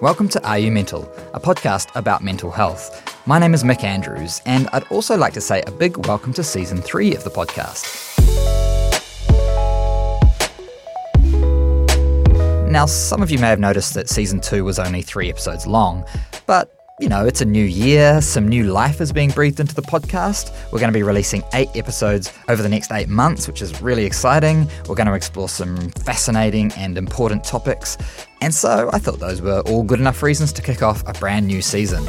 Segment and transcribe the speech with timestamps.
[0.00, 1.02] Welcome to Are You Mental,
[1.34, 3.22] a podcast about mental health.
[3.26, 6.42] My name is Mick Andrews, and I'd also like to say a big welcome to
[6.42, 7.84] season three of the podcast.
[12.70, 16.06] Now, some of you may have noticed that season two was only three episodes long,
[16.46, 19.82] but you know, it's a new year, some new life is being breathed into the
[19.82, 20.52] podcast.
[20.70, 24.04] We're going to be releasing eight episodes over the next eight months, which is really
[24.04, 24.68] exciting.
[24.86, 27.96] We're going to explore some fascinating and important topics.
[28.42, 31.46] And so I thought those were all good enough reasons to kick off a brand
[31.46, 32.06] new season.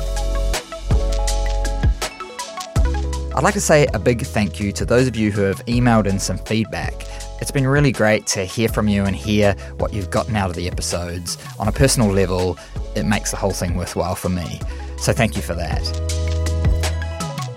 [3.34, 6.06] I'd like to say a big thank you to those of you who have emailed
[6.06, 6.94] in some feedback.
[7.42, 10.56] It's been really great to hear from you and hear what you've gotten out of
[10.56, 11.40] the episodes.
[11.58, 12.56] On a personal level,
[12.96, 14.62] it makes the whole thing worthwhile for me.
[14.98, 15.82] So thank you for that.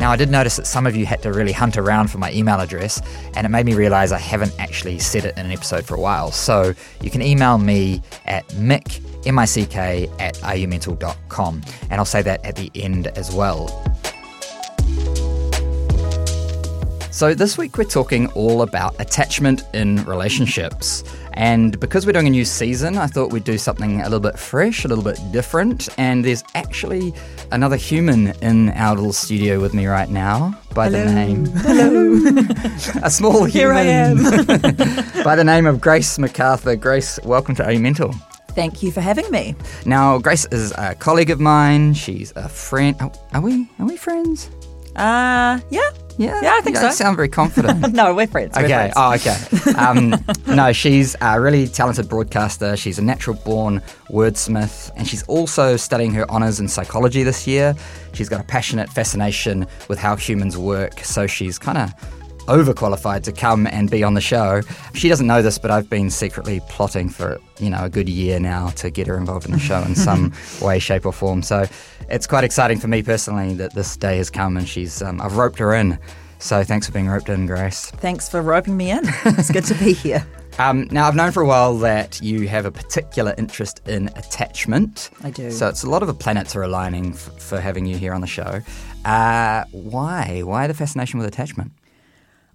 [0.01, 2.33] Now, I did notice that some of you had to really hunt around for my
[2.33, 3.01] email address,
[3.37, 6.01] and it made me realize I haven't actually said it in an episode for a
[6.01, 6.31] while.
[6.31, 12.57] So you can email me at mick, M-I-C-K, at aremental.com, and I'll say that at
[12.57, 13.69] the end as well.
[17.15, 21.05] So, this week we're talking all about attachment in relationships.
[21.35, 24.37] And because we're doing a new season, I thought we'd do something a little bit
[24.37, 25.89] fresh, a little bit different.
[25.97, 27.15] And there's actually
[27.53, 31.05] another human in our little studio with me right now by Hello.
[31.05, 31.45] the name.
[31.55, 32.35] Hello.
[33.05, 34.25] a small Here I human.
[35.23, 36.79] by the name of Grace McArthur.
[36.81, 38.13] Grace, welcome to Are You Mental?
[38.57, 39.55] Thank you for having me.
[39.87, 41.95] Now, Grace is a colleague of mine.
[41.95, 42.97] She's a friend.
[42.99, 43.71] Are, are we?
[43.79, 44.51] Are we friends?
[44.97, 45.91] Uh, yeah.
[46.17, 46.91] Yeah, Yeah, I think you so.
[46.91, 47.93] Sound very confident.
[47.95, 48.53] No, we're friends.
[48.57, 48.93] We're Okay.
[48.93, 48.95] friends.
[48.97, 49.73] Oh, okay.
[49.79, 50.15] Um,
[50.57, 52.77] no, she's a really talented broadcaster.
[52.77, 57.75] She's a natural born wordsmith, and she's also studying her honours in psychology this year.
[58.13, 61.93] She's got a passionate fascination with how humans work, so she's kind of
[62.47, 64.61] overqualified to come and be on the show.
[64.95, 68.39] She doesn't know this, but I've been secretly plotting for you know a good year
[68.41, 70.33] now to get her involved in the show in some
[70.63, 71.43] way, shape, or form.
[71.43, 71.67] So
[72.09, 75.37] it's quite exciting for me personally that this day has come, and she's um, I've
[75.37, 75.99] roped her in.
[76.39, 77.91] So thanks for being roped in, Grace.
[77.93, 79.01] Thanks for roping me in.
[79.25, 80.27] It's good to be here.
[80.59, 85.11] Um, now, I've known for a while that you have a particular interest in attachment.
[85.25, 85.51] I do.
[85.51, 88.21] So it's a lot of the planets are aligning f- for having you here on
[88.21, 88.61] the show.
[89.05, 90.43] Uh, why?
[90.45, 91.73] Why the fascination with attachment?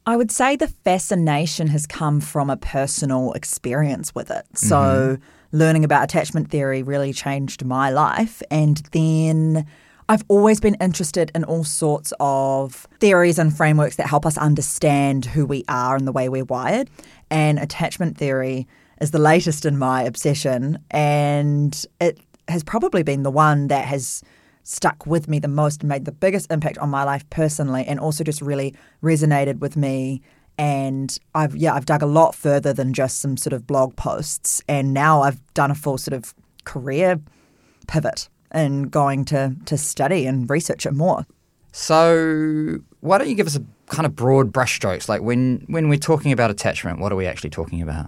[0.09, 4.44] I would say the fascination has come from a personal experience with it.
[4.56, 5.24] So, mm-hmm.
[5.56, 8.42] learning about attachment theory really changed my life.
[8.50, 9.68] And then
[10.09, 15.25] I've always been interested in all sorts of theories and frameworks that help us understand
[15.25, 16.90] who we are and the way we're wired.
[17.30, 18.68] And attachment theory
[19.00, 20.80] is the latest in my obsession.
[20.90, 24.24] And it has probably been the one that has
[24.69, 28.00] stuck with me the most and made the biggest impact on my life personally and
[28.00, 30.22] also just really resonated with me
[30.59, 34.62] and I've yeah I've dug a lot further than just some sort of blog posts
[34.68, 36.35] and now I've done a full sort of
[36.66, 37.19] career
[37.88, 41.25] pivot and going to to study and research it more.
[41.72, 45.09] So, why don't you give us a kind of broad brushstrokes?
[45.09, 48.08] Like when when we're talking about attachment, what are we actually talking about?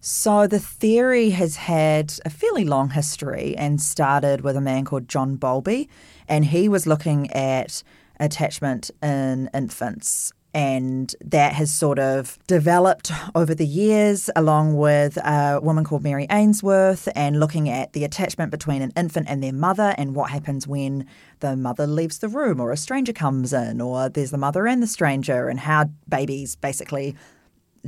[0.00, 5.08] So the theory has had a fairly long history and started with a man called
[5.08, 5.88] John Bowlby,
[6.28, 7.82] and he was looking at
[8.20, 10.32] attachment in infants.
[10.54, 16.26] And that has sort of developed over the years, along with a woman called Mary
[16.30, 20.66] Ainsworth, and looking at the attachment between an infant and their mother, and what happens
[20.66, 21.06] when
[21.40, 24.82] the mother leaves the room, or a stranger comes in, or there's the mother and
[24.82, 27.14] the stranger, and how babies basically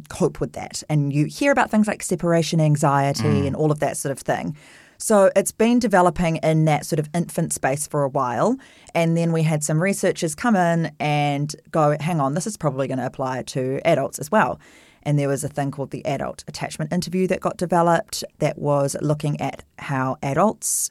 [0.08, 0.82] cope with that.
[0.88, 4.56] And you hear about things like separation anxiety and all of that sort of thing.
[4.98, 8.58] So it's been developing in that sort of infant space for a while.
[8.94, 12.86] And then we had some researchers come in and go, hang on, this is probably
[12.86, 14.60] going to apply to adults as well.
[15.02, 18.94] And there was a thing called the adult attachment interview that got developed that was
[19.00, 20.90] looking at how adults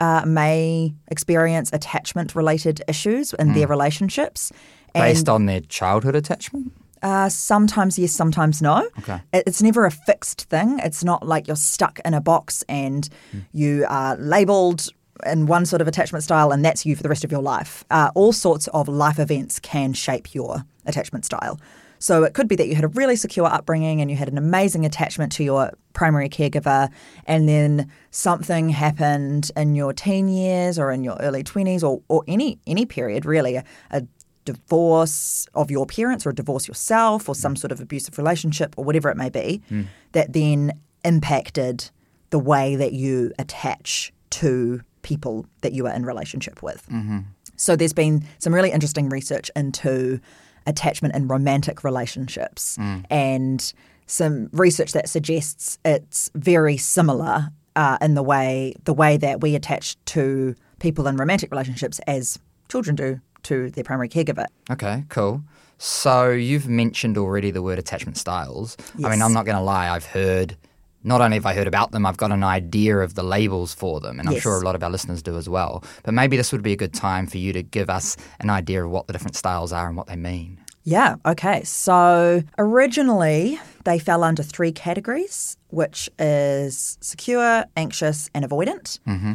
[0.00, 4.52] uh, may experience attachment related issues in their relationships.
[4.94, 6.72] Based on their childhood attachment?
[7.02, 8.88] Uh, sometimes yes, sometimes no.
[8.98, 9.20] Okay.
[9.32, 10.78] It's never a fixed thing.
[10.82, 13.08] It's not like you're stuck in a box and
[13.52, 14.88] you are labeled
[15.24, 17.84] in one sort of attachment style and that's you for the rest of your life.
[17.90, 21.60] Uh, all sorts of life events can shape your attachment style.
[21.98, 24.36] So it could be that you had a really secure upbringing and you had an
[24.36, 26.90] amazing attachment to your primary caregiver,
[27.24, 32.22] and then something happened in your teen years or in your early twenties or, or
[32.28, 34.02] any any period really, a, a
[34.46, 38.84] divorce of your parents or a divorce yourself or some sort of abusive relationship or
[38.84, 39.82] whatever it may be hmm.
[40.12, 40.72] that then
[41.04, 41.90] impacted
[42.30, 46.86] the way that you attach to people that you are in relationship with.
[46.90, 47.18] Mm-hmm.
[47.56, 50.20] So there's been some really interesting research into
[50.66, 53.00] attachment in romantic relationships hmm.
[53.10, 53.72] and
[54.06, 59.54] some research that suggests it's very similar uh, in the way the way that we
[59.54, 62.38] attach to people in romantic relationships as
[62.68, 64.46] children do to their primary caregiver.
[64.70, 65.42] Okay, cool.
[65.78, 68.76] So you've mentioned already the word attachment styles.
[69.04, 70.56] I mean, I'm not going to lie, I've heard,
[71.04, 74.00] not only have I heard about them, I've got an idea of the labels for
[74.00, 74.42] them, and I'm Yes.
[74.42, 75.84] sure a lot of our listeners do as well.
[76.02, 78.84] But maybe this would be a good time for you to give us an idea
[78.84, 80.58] of what the different styles are and what they mean.
[80.84, 81.62] Yeah, okay.
[81.64, 88.98] So originally they fell under three categories, which is secure, anxious, and avoidant.
[89.06, 89.32] Mm-hmm.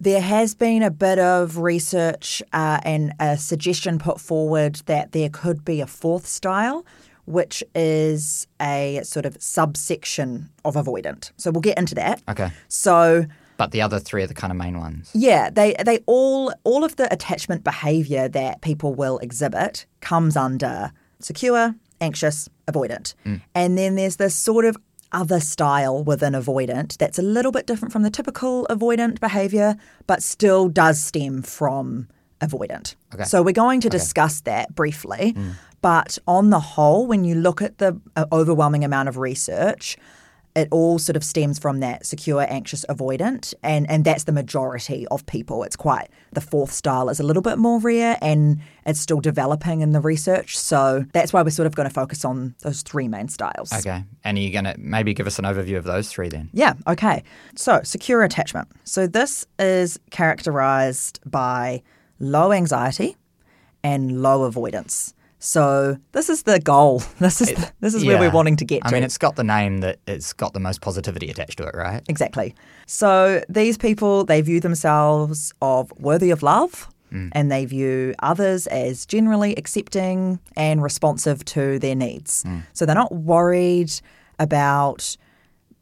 [0.00, 5.28] There has been a bit of research uh, and a suggestion put forward that there
[5.28, 6.86] could be a fourth style,
[7.26, 11.32] which is a sort of subsection of avoidant.
[11.36, 12.22] So we'll get into that.
[12.28, 12.50] Okay.
[12.68, 13.26] So
[13.58, 15.10] But the other three are the kind of main ones.
[15.14, 20.92] yeah, they they all all of the attachment behavior that people will exhibit comes under
[21.20, 23.12] secure, anxious, avoidant.
[23.54, 24.76] And then there's this sort of
[25.12, 29.76] other style within avoidant that's a little bit different from the typical avoidant behavior,
[30.06, 32.08] but still does stem from
[32.40, 32.94] avoidant.
[33.14, 33.24] Okay.
[33.24, 35.36] So we're going to discuss that briefly.
[35.82, 39.96] But on the whole, when you look at the uh, overwhelming amount of research,
[40.60, 45.06] it all sort of stems from that secure, anxious, avoidant, and and that's the majority
[45.08, 45.62] of people.
[45.64, 49.80] It's quite the fourth style is a little bit more rare, and it's still developing
[49.80, 50.58] in the research.
[50.58, 53.72] So that's why we're sort of going to focus on those three main styles.
[53.72, 54.04] Okay.
[54.22, 56.50] And are you going to maybe give us an overview of those three then?
[56.52, 57.24] Yeah, okay.
[57.56, 58.68] So, secure attachment.
[58.84, 61.82] So, this is characterized by
[62.18, 63.16] low anxiety
[63.82, 65.14] and low avoidance.
[65.42, 67.02] So, this is the goal.
[67.18, 68.94] This is this is where we're wanting to get I to.
[68.94, 72.02] mean, it's got the name that it's got the most positivity attached to it, right?
[72.08, 72.54] Exactly.
[72.86, 77.30] So these people, they view themselves of worthy of love mm.
[77.32, 82.44] and they view others as generally accepting and responsive to their needs.
[82.44, 82.62] Mm.
[82.72, 83.92] So they're not worried
[84.38, 85.16] about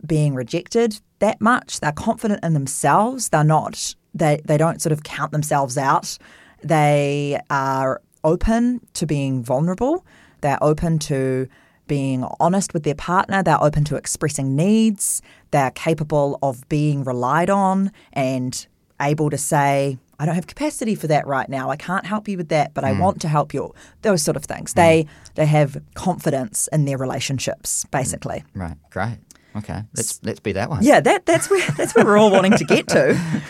[0.06, 1.80] being rejected that much.
[1.80, 3.28] They're confident in themselves.
[3.28, 6.18] They're not they they don't sort of count themselves out.
[6.62, 10.04] They are open to being vulnerable.
[10.40, 11.48] They're open to
[11.86, 13.42] being honest with their partner.
[13.42, 15.22] They're open to expressing needs.
[15.50, 18.66] They're capable of being relied on and
[19.00, 21.70] able to say, I don't have capacity for that right now.
[21.70, 23.00] I can't help you with that, but I mm.
[23.00, 23.72] want to help you.
[24.02, 24.74] Those sort of things.
[24.74, 25.34] They mm.
[25.36, 27.90] they have confidence in their relationships, mm.
[27.92, 28.44] basically.
[28.54, 28.76] Right.
[28.90, 29.18] Great.
[29.56, 29.82] Okay.
[29.96, 30.82] Let's let's be that one.
[30.82, 33.18] Yeah, that that's where that's where we're all wanting to get to.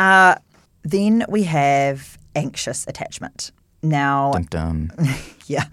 [0.00, 0.34] Uh,
[0.82, 3.52] then we have anxious attachment.
[3.84, 4.92] Now, Dum dum.
[5.46, 5.64] yeah,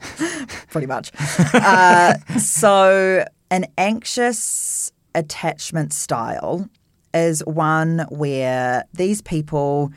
[0.69, 1.11] pretty much.
[1.53, 6.69] Uh, so, an anxious attachment style
[7.13, 9.91] is one where these people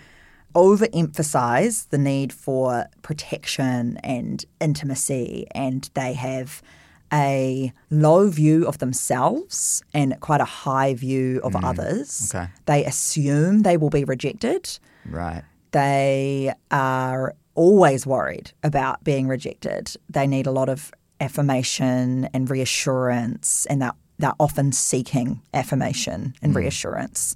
[0.55, 6.63] overemphasize the need for protection and intimacy, and they have
[7.13, 12.33] a low view of themselves and quite a high view of others.
[12.35, 12.49] okay.
[12.67, 14.79] They assume they will be rejected
[15.09, 15.43] Right.
[15.73, 19.95] they are always worried about being rejected.
[20.09, 26.55] They need a lot of affirmation and reassurance, and they're, they're often seeking affirmation and
[26.55, 27.35] reassurance.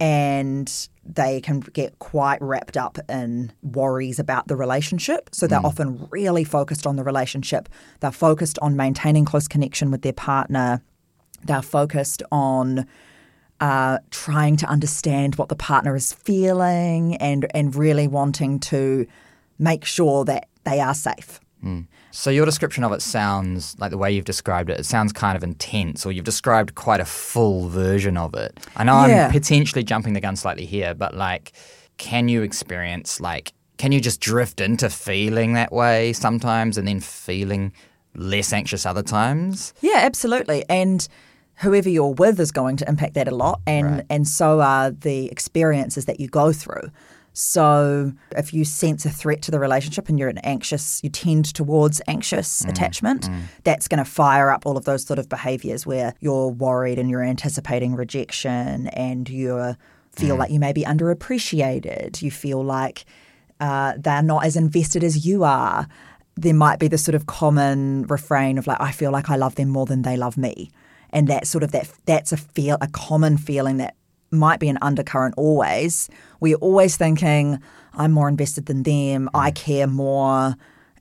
[0.00, 5.30] And they can get quite wrapped up in worries about the relationship.
[5.32, 7.68] So they're often really focused on the relationship.
[8.00, 10.82] They're focused on maintaining close connection with their partner.
[11.44, 12.86] They're focused on
[13.60, 19.06] uh, trying to understand what the partner is feeling and and really wanting to
[19.58, 21.40] make sure that they are safe.
[21.60, 21.82] Hmm.
[22.10, 24.80] So your description of it sounds like the way you've described it.
[24.80, 28.58] It sounds kind of intense, or you've described quite a full version of it.
[28.76, 29.26] I know Yeah.
[29.26, 31.52] I'm potentially jumping the gun slightly here, but like,
[31.96, 37.00] can you experience like, can you just drift into feeling that way sometimes, and then
[37.00, 37.72] feeling
[38.14, 39.74] less anxious other times?
[39.80, 40.64] Yeah, absolutely.
[40.68, 41.06] And
[41.56, 45.30] whoever you're with is going to impact that a lot, and and so are the
[45.30, 46.90] experiences that you go through.
[47.40, 51.44] So if you sense a threat to the relationship and you're an anxious, you tend
[51.54, 53.42] towards anxious mm, attachment, mm.
[53.62, 57.08] that's going to fire up all of those sort of behaviors where you're worried and
[57.08, 59.76] you're anticipating rejection and you
[60.10, 60.40] feel mm.
[60.40, 62.20] like you may be underappreciated.
[62.22, 63.04] You feel like
[63.60, 65.86] uh, they're not as invested as you are.
[66.34, 69.54] There might be the sort of common refrain of like, I feel like I love
[69.54, 70.72] them more than they love me.
[71.10, 73.94] And that sort of that that's a feel a common feeling that
[74.30, 76.08] might be an undercurrent always.
[76.40, 77.60] We're always thinking,
[77.94, 79.54] I'm more invested than them, I mm.
[79.54, 80.54] care more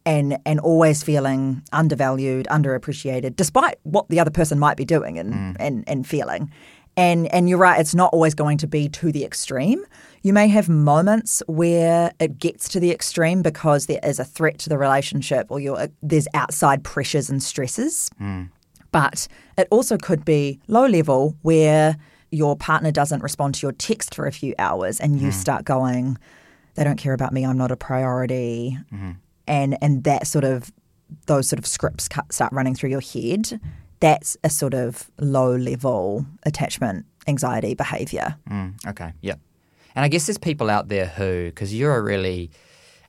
[0.05, 5.33] and and always feeling undervalued, underappreciated, despite what the other person might be doing and,
[5.33, 5.55] mm.
[5.59, 6.51] and, and feeling.
[6.95, 9.85] And and you're right, it's not always going to be to the extreme.
[10.23, 14.57] You may have moments where it gets to the extreme because there is a threat
[14.59, 18.09] to the relationship or you're, there's outside pressures and stresses.
[18.19, 18.49] Mm.
[18.91, 21.97] But it also could be low level where
[22.31, 26.17] your partner doesn't respond to your text for a few hours and you start going,
[26.75, 28.77] they don't care about me, I'm not a priority.
[29.47, 30.71] And, and that sort of,
[31.25, 33.61] those sort of scripts start running through your head.
[33.99, 38.35] That's a sort of low level attachment anxiety behavior.
[38.49, 39.35] Mm, okay, Yeah.
[39.95, 42.51] And I guess there's people out there who, because you're a really,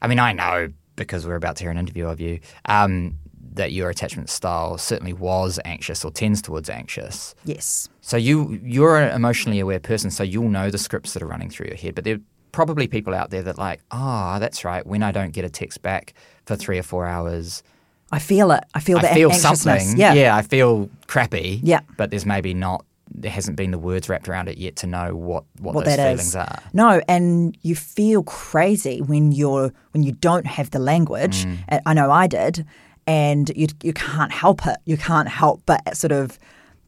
[0.01, 3.19] I mean, I know because we're about to hear an interview of you, um,
[3.55, 7.35] that your attachment style certainly was anxious or tends towards anxious.
[7.45, 7.89] Yes.
[8.01, 11.51] So you you're an emotionally aware person, so you'll know the scripts that are running
[11.51, 11.95] through your head.
[11.95, 12.21] But there are
[12.53, 14.87] probably people out there that like, oh, that's right.
[14.87, 16.15] When I don't get a text back
[16.47, 17.63] for three or four hours,
[18.11, 18.65] I feel it.
[18.75, 19.83] I feel the I feel anxiousness.
[19.83, 19.99] something.
[19.99, 20.15] Yeah.
[20.15, 21.61] yeah, I feel crappy.
[21.63, 21.81] Yeah.
[21.97, 22.85] But there's maybe not.
[23.11, 25.97] There hasn't been the words wrapped around it yet to know what what, what those
[25.97, 26.37] that feelings is.
[26.37, 26.59] are.
[26.75, 31.45] No, and you feel crazy when you're when you don't have the language.
[31.45, 31.81] Mm.
[31.87, 32.67] I know I did,
[33.09, 34.77] and you you can't help it.
[34.85, 36.39] You can't help but sort of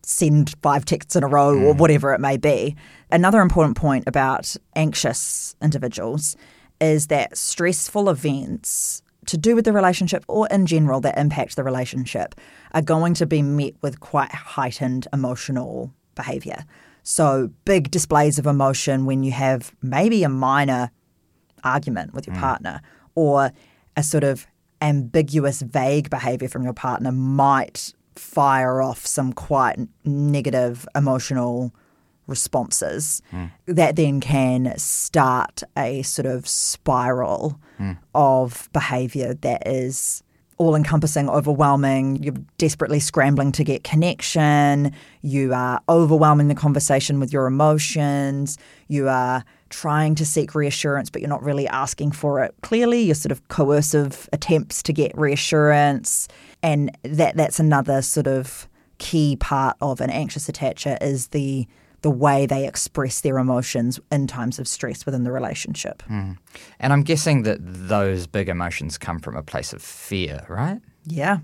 [0.02, 1.62] send five texts in a row Mm.
[1.64, 2.76] or whatever it may be.
[3.10, 6.36] Another important point about anxious individuals
[6.80, 11.62] is that stressful events to do with the relationship or in general that impact the
[11.64, 12.34] relationship
[12.72, 16.64] are going to be met with quite heightened emotional behavior.
[17.02, 20.90] So, big displays of emotion when you have maybe a minor
[21.64, 22.80] argument with your partner
[23.14, 23.52] or
[23.96, 24.46] a sort of
[24.80, 31.72] ambiguous, vague behavior from your partner might fire off some quite negative emotional
[32.26, 33.46] responses hmm.
[33.66, 37.92] that then can start a sort of spiral hmm.
[38.14, 40.22] of behavior that is
[40.60, 42.22] all encompassing, overwhelming.
[42.22, 44.92] You're desperately scrambling to get connection.
[45.22, 48.58] You are overwhelming the conversation with your emotions.
[48.86, 53.00] You are trying to seek reassurance, but you're not really asking for it clearly.
[53.00, 56.28] You're sort of coercive attempts to get reassurance.
[56.62, 61.66] And that that's another sort of key part of an anxious attacher is the
[62.02, 66.02] the way they express their emotions in times of stress within the relationship.
[66.08, 66.38] Mm.
[66.78, 70.80] And I'm guessing that those big emotions come from a place of fear, right?
[71.06, 71.38] Yeah.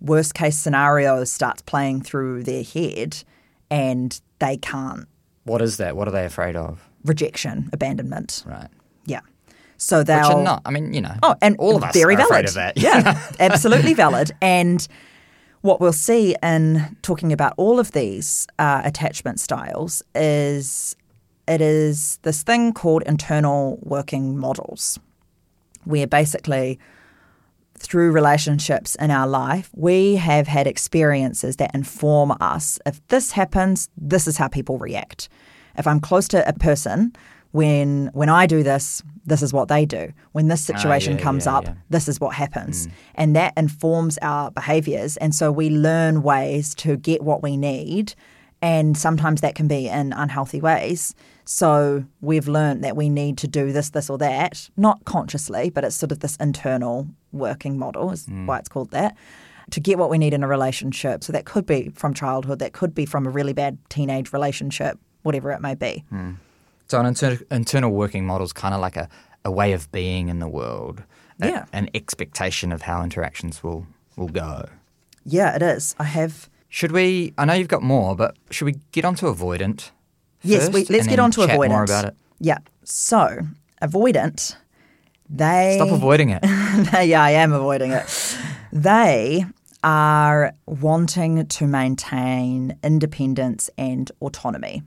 [0.00, 3.22] Worst case scenario starts playing through their head
[3.70, 5.06] and they can't.
[5.44, 5.96] What is that?
[5.96, 6.88] What are they afraid of?
[7.04, 8.44] Rejection, abandonment.
[8.46, 8.68] Right.
[9.06, 9.20] Yeah.
[9.76, 10.62] So Which are not.
[10.64, 11.14] I mean, you know.
[11.22, 12.30] Oh, and all of us very are valid.
[12.30, 12.76] afraid of that.
[12.78, 14.30] yeah, absolutely valid.
[14.40, 14.86] And
[15.62, 20.96] what we'll see in talking about all of these uh, attachment styles is
[21.48, 24.98] it is this thing called internal working models,
[25.84, 26.78] where basically
[27.78, 32.78] through relationships in our life, we have had experiences that inform us.
[32.86, 35.28] If this happens, this is how people react.
[35.76, 37.14] If I'm close to a person,
[37.52, 40.12] when when I do this, this is what they do.
[40.32, 41.74] When this ah, situation Ah, yeah, comes yeah, up, yeah.
[41.90, 42.86] this is what happens.
[42.86, 42.92] Mm.
[43.14, 45.16] And that informs our behaviors.
[45.18, 48.14] And so we learn ways to get what we need.
[48.60, 51.14] And sometimes that can be in unhealthy ways.
[51.44, 55.82] So we've learned that we need to do this, this, or that, not consciously, but
[55.84, 58.46] it's sort of this internal working model, is mm.
[58.46, 59.16] why it's called that,
[59.70, 61.24] to get what we need in a relationship.
[61.24, 64.96] So that could be from childhood, that could be from a really bad teenage relationship,
[65.22, 66.04] whatever it may be.
[66.12, 66.36] Mm.
[66.92, 69.08] So an inter- internal working model is kind of like a,
[69.46, 71.02] a way of being in the world.
[71.40, 71.64] a- Yeah.
[71.72, 74.68] an expectation of how interactions will, will go.
[75.24, 75.94] Yeah, it is.
[75.98, 76.50] I have.
[76.68, 77.32] Should we?
[77.38, 79.90] I know you've got more, but should we get onto avoidant?
[80.42, 81.68] Yes, first we, let's get then on to avoidant.
[81.70, 82.14] More about it.
[82.40, 82.58] Yeah.
[82.84, 83.38] So,
[83.80, 84.56] avoidant,
[85.30, 85.76] they.
[85.80, 86.40] Stop avoiding it.
[87.06, 88.36] yeah, I am avoiding it.
[88.70, 89.46] They
[89.82, 94.82] are wanting to maintain independence and autonomy.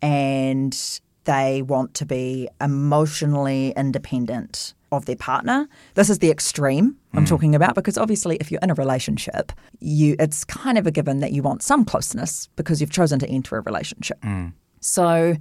[0.00, 5.68] And they want to be emotionally independent of their partner.
[5.94, 7.28] This is the extreme I'm mm.
[7.28, 11.20] talking about because obviously if you're in a relationship, you it's kind of a given
[11.20, 14.20] that you want some closeness because you've chosen to enter a relationship.
[14.20, 14.52] Mm.
[14.80, 15.36] So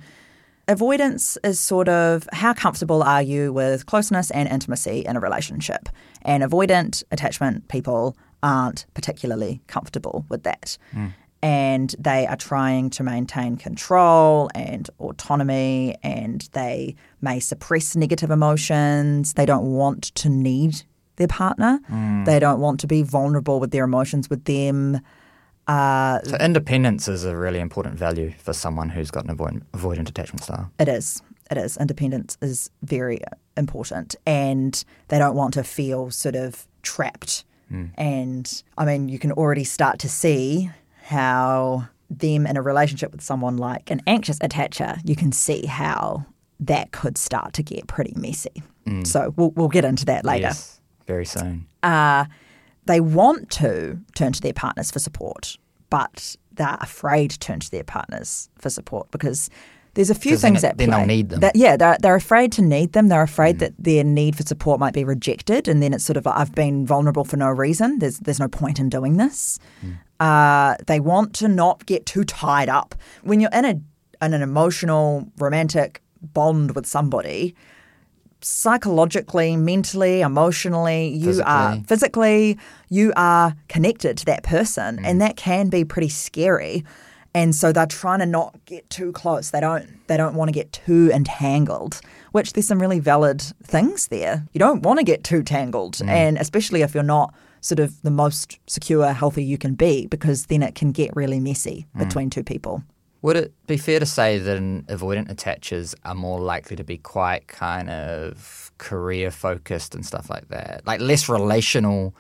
[0.68, 5.90] Avoidance is sort of how comfortable are you with closeness and intimacy in a relationship?
[6.22, 10.78] And avoidant attachment people aren't particularly comfortable with that.
[10.96, 11.14] Mm.
[11.44, 19.34] And they are trying to maintain control and autonomy, and they may suppress negative emotions.
[19.34, 20.84] They don't want to need
[21.16, 22.26] their partner, mm.
[22.26, 25.00] they don't want to be vulnerable with their emotions with them.
[25.68, 30.10] Uh, so independence is a really important value for someone who's got an avoidant, avoidant
[30.10, 30.72] attachment style.
[30.80, 31.22] It is.
[31.50, 31.78] It is.
[31.78, 33.20] Independence is very
[33.56, 34.16] important.
[34.26, 37.46] And they don't want to feel sort of trapped.
[37.72, 37.92] Mm.
[37.98, 40.72] And I mean, you can already start to see
[41.12, 46.26] how them in a relationship with someone like an anxious attacher, you can see how
[46.60, 48.64] that could start to get pretty messy.
[49.06, 50.48] So we'll, we'll get into that later.
[50.48, 51.68] Yes, very soon.
[51.84, 52.26] Uh,
[52.86, 55.58] they want to turn to their partners for support,
[55.90, 59.50] but they're afraid to turn to their partners for support because
[59.94, 61.40] there's a few things that then they'll need them.
[61.42, 63.10] That, yeah, they're, they're afraid to need them.
[63.10, 63.60] They're afraid Mm.
[63.60, 66.56] that their need for support might be rejected, and then it's sort of like I've
[66.56, 68.00] been vulnerable for no reason.
[68.00, 69.60] There's there's no point in doing this.
[69.86, 69.98] Mm.
[70.20, 73.82] Uh, they want to not get too tied up when you're in a
[74.26, 77.56] in an emotional romantic bond with somebody.
[78.44, 81.84] Psychologically, mentally, emotionally, you are Physically.
[81.88, 82.58] physically,
[82.90, 85.06] you are connected to that person, Mm.
[85.06, 86.84] and that can be pretty scary.
[87.34, 89.52] And so they're trying to not get too close.
[89.52, 92.02] They don't they don't want to get too entangled,
[92.34, 94.46] which there's some really valid things there.
[94.52, 96.10] You don't want to get too tangled, Mm.
[96.10, 100.48] and especially if you're not sort of the most secure, healthy you can be, because
[100.48, 102.00] then it can get really messy Mm.
[102.00, 102.84] between two people.
[103.22, 106.98] Would it be fair to say that an avoidant attachers are more likely to be
[106.98, 110.82] quite kind of career focused and stuff like that?
[110.88, 112.16] Like less relational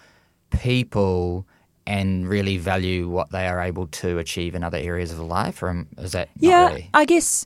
[0.52, 1.46] people
[1.88, 5.62] and really value what they are able to achieve in other areas of life?
[5.64, 6.90] Or is that Yeah, really?
[6.94, 7.46] I guess.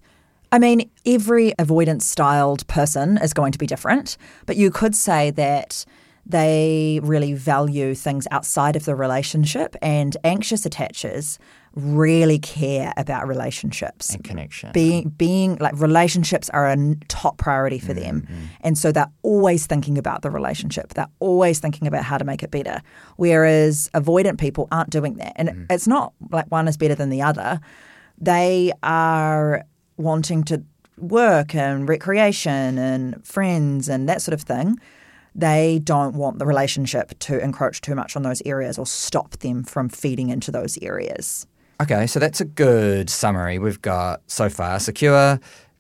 [0.52, 5.32] I mean, every avoidance styled person is going to be different, but you could say
[5.32, 5.86] that
[6.26, 11.38] they really value things outside of the relationship, and anxious attachers
[11.76, 14.14] really care about relationships.
[14.14, 14.72] And connection.
[14.72, 16.78] Being, being like relationships are a
[17.08, 18.22] top priority for them.
[18.22, 18.46] Mm-hmm.
[18.62, 20.94] And so they're always thinking about the relationship.
[20.94, 22.82] They're always thinking about how to make it better.
[23.18, 25.34] Whereas avoidant people aren't doing that.
[25.36, 25.66] And mm.
[25.70, 27.60] it's not like one is better than the other.
[28.18, 29.66] They are
[29.98, 30.64] wanting to
[30.98, 34.80] work and recreation and friends and that sort of thing.
[35.38, 39.66] They don't want the relationship to encroach too much on those areas or stop them
[39.66, 41.46] from feeding into those areas.
[41.82, 43.60] Okay, so that's a good summary.
[43.60, 45.40] We've got so far secure,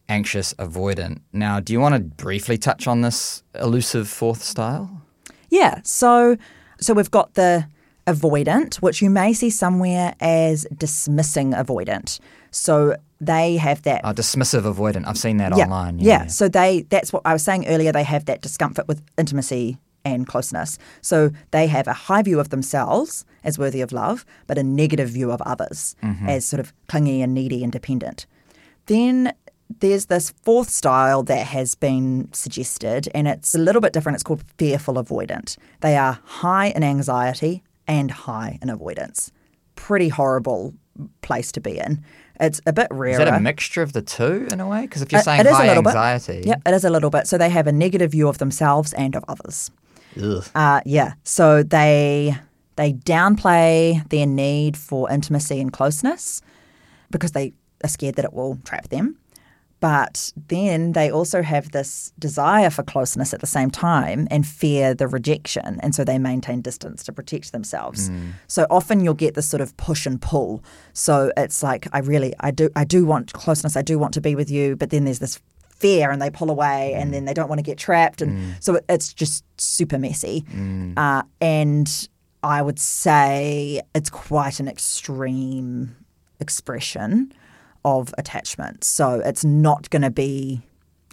[0.09, 1.19] anxious, avoidant.
[1.31, 5.01] Now, do you want to briefly touch on this elusive fourth style?
[5.49, 5.79] Yeah.
[5.83, 6.37] So
[6.81, 7.67] so we've got the
[8.07, 12.19] avoidant, which you may see somewhere as dismissing avoidant.
[12.51, 15.07] So they have that Uh, dismissive avoidant.
[15.07, 15.99] I've seen that yeah, online.
[15.99, 16.27] Yeah.
[16.27, 20.27] So they that's what I was saying earlier, they have that discomfort with intimacy and
[20.27, 20.77] closeness.
[21.01, 25.09] So they have a high view of themselves as worthy of love, but a negative
[25.09, 26.29] view of others mm-hmm.
[26.29, 28.25] as sort of clingy and needy and dependent.
[28.85, 29.33] Then
[29.79, 34.15] there's this fourth style that has been suggested, and it's a little bit different.
[34.15, 35.57] It's called fearful avoidant.
[35.81, 39.31] They are high in anxiety and high in avoidance.
[39.75, 40.75] Pretty horrible
[41.21, 42.03] place to be in.
[42.39, 43.11] It's a bit rarer.
[43.11, 44.81] Is that a mixture of the two in a way?
[44.81, 45.89] Because if you're It- saying it is a high little bit.
[45.89, 47.27] anxiety, Yeah, it is a little bit.
[47.27, 49.71] So they have a negative view of themselves and of others.
[50.55, 51.13] Uh, yeah.
[51.23, 52.37] So they
[52.75, 56.41] they downplay their need for intimacy and closeness
[57.11, 59.17] because they are scared that it will trap them.
[59.81, 64.95] But then they also have this desire for closeness at the same time and fear
[64.95, 65.79] the rejection.
[65.81, 68.09] And so they maintain distance to protect themselves.
[68.47, 70.63] So often you'll get this sort of push and pull.
[70.93, 73.75] So it's like, I really, I do, I do want closeness.
[73.75, 74.75] I do want to be with you.
[74.75, 75.39] But then there's this
[75.75, 77.13] fear and they pull away and mm.
[77.13, 78.21] then they don't want to get trapped.
[78.21, 78.63] And mm.
[78.63, 80.45] so it- it's just super messy.
[80.53, 80.97] Mm.
[80.97, 82.09] Uh, and
[82.43, 85.95] I would say it's quite an extreme
[86.39, 87.31] expression
[87.83, 88.83] of attachment.
[88.83, 90.61] So it's not going to be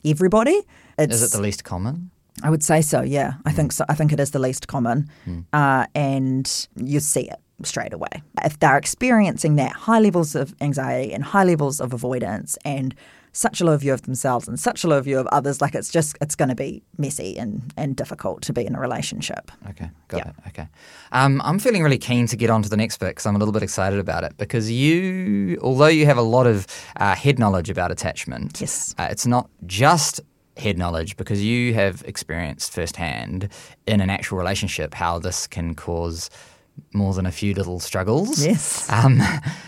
[0.04, 0.60] everybody.
[0.98, 2.10] It's, Is it the least common?
[2.42, 3.02] I would say so.
[3.02, 3.84] Yeah, I think so.
[3.88, 5.08] I think it is the least common,
[5.52, 11.12] uh, and you see it straight away if they're experiencing that high levels of anxiety
[11.12, 12.94] and high levels of avoidance and
[13.32, 15.60] such a low view of themselves and such a low view of others.
[15.60, 18.80] Like it's just it's going to be messy and and difficult to be in a
[18.80, 19.50] relationship.
[19.70, 20.28] Okay, got Yeah.
[20.30, 20.34] it.
[20.48, 20.68] Okay.
[21.12, 23.38] Um, I'm feeling really keen to get on to the next bit because I'm a
[23.38, 26.66] little bit excited about it because you, although you have a lot of
[26.96, 28.94] uh, head knowledge about attachment, Yes.
[28.98, 30.20] uh, it's not just
[30.58, 33.48] head knowledge because you have experienced firsthand
[33.86, 36.28] in an actual relationship how this can cause
[36.92, 38.44] more than a few little struggles.
[38.44, 38.90] Yes.
[38.90, 39.20] Um,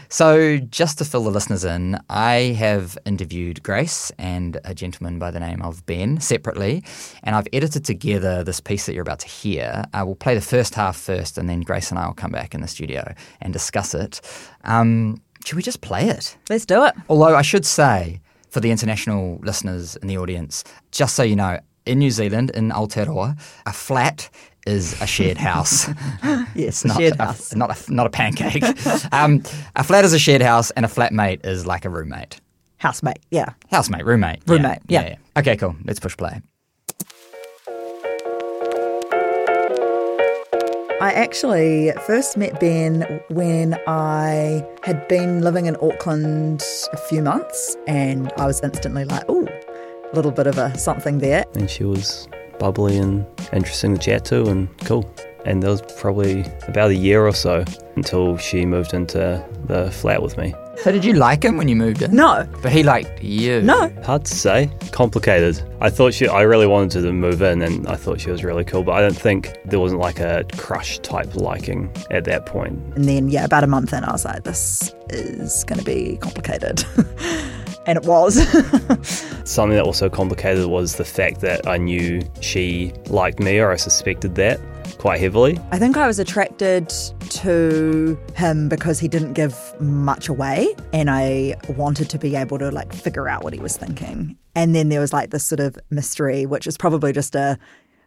[0.08, 5.30] so, just to fill the listeners in, I have interviewed Grace and a gentleman by
[5.30, 6.84] the name of Ben separately,
[7.22, 9.84] and I've edited together this piece that you're about to hear.
[9.92, 12.54] I will play the first half first, and then Grace and I will come back
[12.54, 14.20] in the studio and discuss it.
[14.64, 16.36] Um, should we just play it?
[16.48, 16.94] Let's do it.
[17.08, 21.58] Although I should say, for the international listeners in the audience, just so you know,
[21.86, 24.30] in New Zealand, in Aotearoa, a flat
[24.66, 25.88] is a shared house.
[26.56, 27.54] Yes, not shared a, house.
[27.54, 28.62] not a, not a pancake.
[29.12, 29.42] um,
[29.74, 32.40] a flat is a shared house, and a flatmate is like a roommate.
[32.78, 33.18] Housemate.
[33.30, 33.54] Yeah.
[33.72, 34.42] Housemate, roommate.
[34.46, 35.16] Roommate, yeah.
[35.36, 35.74] Okay, cool.
[35.84, 36.40] Let's push play.
[41.00, 47.76] I actually first met Ben when I had been living in Auckland a few months,
[47.86, 51.84] and I was instantly like, oh, a little bit of a something there." and she
[51.84, 55.08] was bubbly and interesting to chat to and cool.
[55.44, 57.64] And there was probably about a year or so
[57.96, 60.54] until she moved into the flat with me.
[60.78, 62.16] So did you like him when you moved in?
[62.16, 63.60] No, But he liked you.
[63.60, 63.90] no.
[64.02, 64.70] Hard to say.
[64.90, 65.62] Complicated.
[65.82, 66.26] I thought she.
[66.26, 68.82] I really wanted to move in, and I thought she was really cool.
[68.82, 72.78] But I don't think there wasn't like a crush type liking at that point.
[72.96, 76.16] And then, yeah, about a month in, I was like, this is going to be
[76.16, 76.84] complicated.
[77.86, 78.34] and it was.
[79.44, 83.70] Something that was so complicated was the fact that I knew she liked me, or
[83.70, 84.60] I suspected that
[84.98, 85.58] quite heavily.
[85.70, 86.88] I think I was attracted
[87.28, 92.70] to him because he didn't give much away and I wanted to be able to
[92.70, 94.36] like figure out what he was thinking.
[94.54, 97.58] And then there was like this sort of mystery, which is probably just a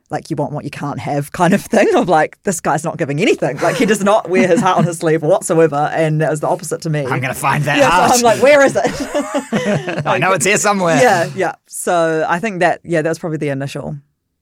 [0.10, 2.98] like you want what you can't have kind of thing of like this guy's not
[2.98, 3.58] giving anything.
[3.58, 5.90] Like he does not wear his heart on his sleeve whatsoever.
[5.92, 7.02] And it was the opposite to me.
[7.02, 8.12] I'm going to find that yeah, out.
[8.12, 8.86] so I'm like, where is it?
[10.06, 11.02] I know it's here somewhere.
[11.02, 11.56] yeah, yeah.
[11.66, 13.98] So I think that yeah, that was probably the initial.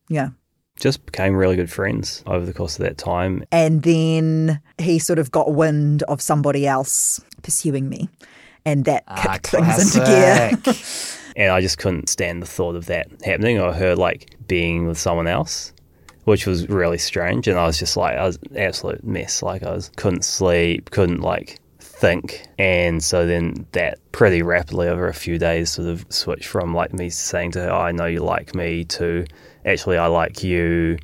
[0.07, 0.29] Yeah.
[0.79, 3.43] Just became really good friends over the course of that time.
[3.51, 8.09] And then he sort of got wind of somebody else pursuing me.
[8.65, 10.51] And that Ah, kicked things into gear.
[11.35, 14.97] And I just couldn't stand the thought of that happening or her like being with
[14.97, 15.73] someone else,
[16.23, 17.47] which was really strange.
[17.47, 19.43] And I was just like, I was an absolute mess.
[19.43, 22.45] Like I was couldn't sleep, couldn't like think.
[22.59, 26.93] And so then that pretty rapidly over a few days sort of switched from like
[26.93, 29.25] me saying to her, oh, I know you like me to
[29.65, 30.97] actually I like you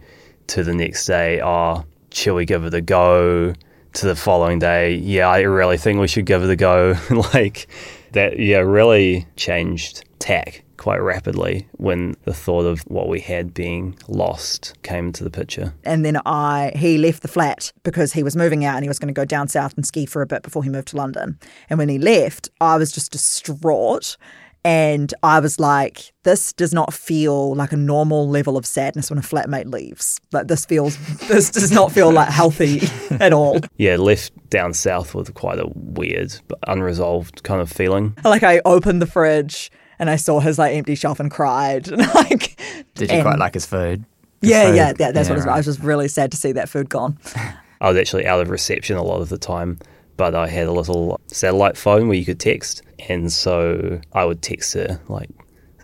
[0.47, 3.53] to the next day, oh, shall we give it a go?
[3.95, 6.95] To the following day, yeah, I really think we should give it a go.
[7.33, 7.67] like
[8.13, 13.95] that, yeah, really changed tack quite rapidly when the thought of what we had being
[14.08, 15.74] lost came into the picture.
[15.84, 18.97] And then I he left the flat because he was moving out and he was
[18.97, 21.38] going to go down south and ski for a bit before he moved to London.
[21.69, 24.17] And when he left, I was just distraught.
[24.63, 29.17] And I was like, this does not feel like a normal level of sadness when
[29.17, 30.19] a flatmate leaves.
[30.32, 30.97] Like this feels
[31.28, 32.82] this does not feel like healthy
[33.19, 33.60] at all.
[33.78, 38.15] Yeah, left down south with quite a weird but unresolved kind of feeling.
[38.24, 41.88] Like I opened the fridge and I saw his like empty shelf and cried.
[41.88, 42.60] And like
[42.93, 44.06] Did you And- quite like his food?
[44.41, 44.76] The Yeah, food?
[44.76, 45.45] yeah, yeah, that's what it was.
[45.47, 45.54] right.
[45.54, 47.17] I was just really sad to see that food gone.
[47.80, 49.80] I was actually out of reception a lot of the time,
[50.17, 52.84] but I had a little satellite phone where you could text.
[53.09, 55.29] And so I would text her, like,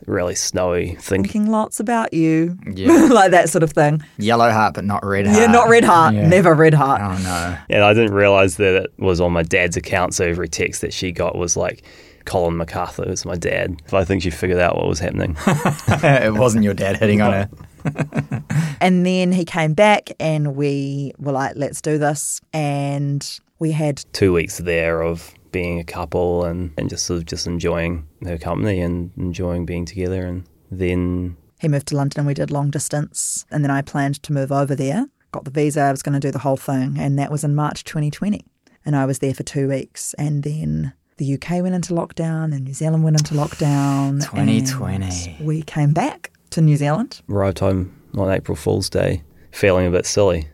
[0.05, 2.57] really snowy, thinking, Thinking lots about you.
[2.73, 3.07] Yeah.
[3.11, 4.03] like that sort of thing.
[4.17, 5.39] Yellow heart, but not red heart.
[5.39, 6.15] Yeah, not red heart.
[6.15, 6.27] Yeah.
[6.27, 7.01] Never red heart.
[7.01, 7.57] Oh no.
[7.69, 10.13] and I didn't realize that it was on my dad's account.
[10.13, 11.83] So every text that she got was like,
[12.25, 13.81] Colin McArthur was my dad.
[13.89, 15.35] But I think she figured out what was happening.
[15.47, 17.49] it wasn't your dad hitting on her.
[18.79, 22.41] And then he came back and we were like, let's do this.
[22.53, 23.27] And
[23.59, 27.47] we had, Two weeks there of being a couple and, and just sort of just
[27.47, 30.25] enjoying her company and enjoying being together.
[30.25, 33.45] And then he moved to London and we did long distance.
[33.51, 36.25] And then I planned to move over there, got the visa, I was going to
[36.25, 36.97] do the whole thing.
[36.97, 38.45] And that was in March 2020.
[38.85, 40.13] And I was there for two weeks.
[40.15, 44.23] And then the UK went into lockdown and New Zealand went into lockdown.
[44.23, 45.05] 2020.
[45.05, 47.21] and We came back to New Zealand.
[47.29, 50.47] arrived home on April Fool's Day feeling a bit silly.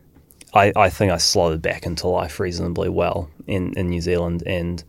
[0.54, 4.82] I, I think I slotted back into life reasonably well in, in New Zealand and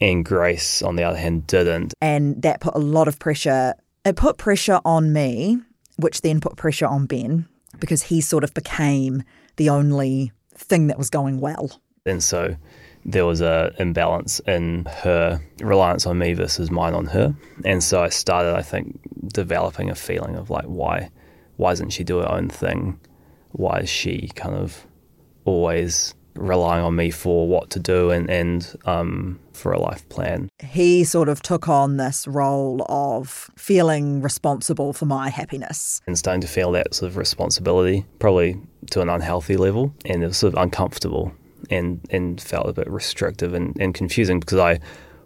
[0.00, 1.92] and Grace on the other hand didn't.
[2.00, 3.74] and that put a lot of pressure.
[4.04, 5.58] It put pressure on me,
[5.96, 7.48] which then put pressure on Ben
[7.80, 9.24] because he sort of became
[9.56, 11.80] the only thing that was going well.
[12.06, 12.56] And so
[13.04, 17.34] there was a imbalance in her reliance on me versus mine on her.
[17.64, 19.00] And so I started, I think,
[19.32, 21.10] developing a feeling of like why
[21.56, 23.00] why doesn't she do her own thing?
[23.50, 24.86] Why is she kind of
[25.44, 30.48] always relying on me for what to do and, and um, for a life plan?
[30.60, 36.00] He sort of took on this role of feeling responsible for my happiness.
[36.06, 38.56] and starting to feel that sort of responsibility, probably
[38.90, 41.32] to an unhealthy level, and it was sort of uncomfortable
[41.70, 44.78] and and felt a bit restrictive and, and confusing because I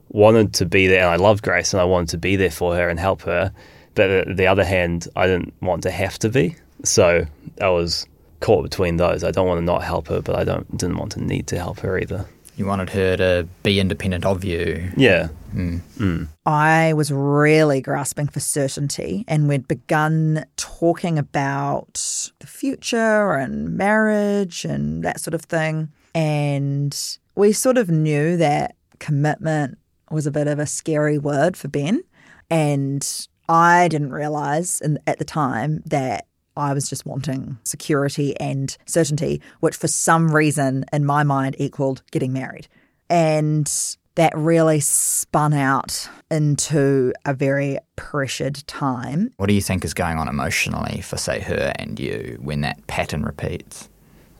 [0.08, 2.74] wanted to be there and I loved Grace and I wanted to be there for
[2.74, 3.52] her and help her,
[3.94, 6.56] but the other hand, I didn't want to have to be.
[6.84, 7.24] So
[7.60, 8.06] I was
[8.42, 9.24] caught between those.
[9.24, 11.58] I don't want to not help her, but I don't didn't want to need to
[11.58, 12.26] help her either.
[12.56, 14.92] You wanted her to be independent of you.
[14.94, 15.80] Yeah, mm.
[15.96, 16.28] Mm.
[16.44, 24.66] I was really grasping for certainty, and we'd begun talking about the future and marriage
[24.66, 25.88] and that sort of thing.
[26.14, 26.94] And
[27.34, 29.78] we sort of knew that commitment
[30.10, 32.02] was a bit of a scary word for Ben.
[32.50, 38.76] And I didn't realize in, at the time that I was just wanting security and
[38.86, 42.68] certainty, which for some reason in my mind equaled getting married.
[43.08, 43.70] And
[44.14, 49.32] that really spun out into a very pressured time.
[49.36, 52.86] What do you think is going on emotionally for, say, her and you when that
[52.86, 53.88] pattern repeats?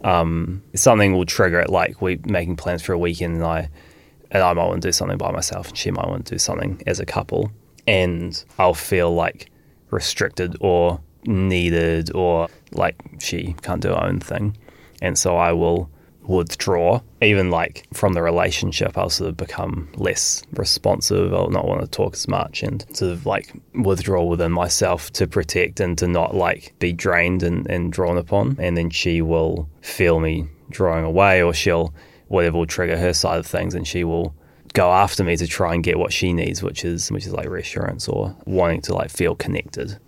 [0.05, 3.69] um, something will trigger it, like we're making plans for a weekend, and I
[4.31, 6.39] and I might want to do something by myself, and she might want to do
[6.39, 7.53] something as a couple,
[7.87, 9.51] and I'll feel like
[9.91, 14.57] restricted or needed, or like she can't do her own thing,
[15.01, 15.91] and so I will
[16.27, 17.01] withdraw.
[17.21, 21.33] Even like from the relationship, I'll sort of become less responsive.
[21.35, 25.27] I'll not want to talk as much and sort of like withdraw within myself to
[25.27, 28.57] protect and to not like be drained and, and drawn upon.
[28.59, 31.95] And then she will feel me drawing away or she'll,
[32.29, 34.35] whatever will trigger her side of things and she will
[34.75, 37.49] go after me to try and get what she needs, which is, which is like
[37.49, 39.99] reassurance or wanting to like feel connected.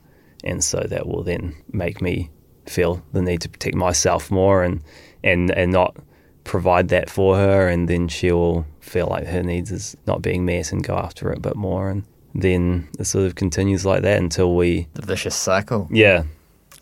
[0.45, 2.31] And so that will then make me
[2.67, 4.81] feel the need to protect myself more and
[5.23, 5.97] and and not
[6.45, 10.73] provide that for her and then she'll feel like her needs is not being met
[10.73, 12.05] and go after it a bit more and
[12.35, 15.89] then it sort of continues like that until we The vicious cycle.
[15.91, 16.25] yeah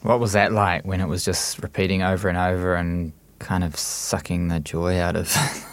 [0.03, 3.77] What was that like when it was just repeating over and over and kind of
[3.77, 5.33] sucking the joy out of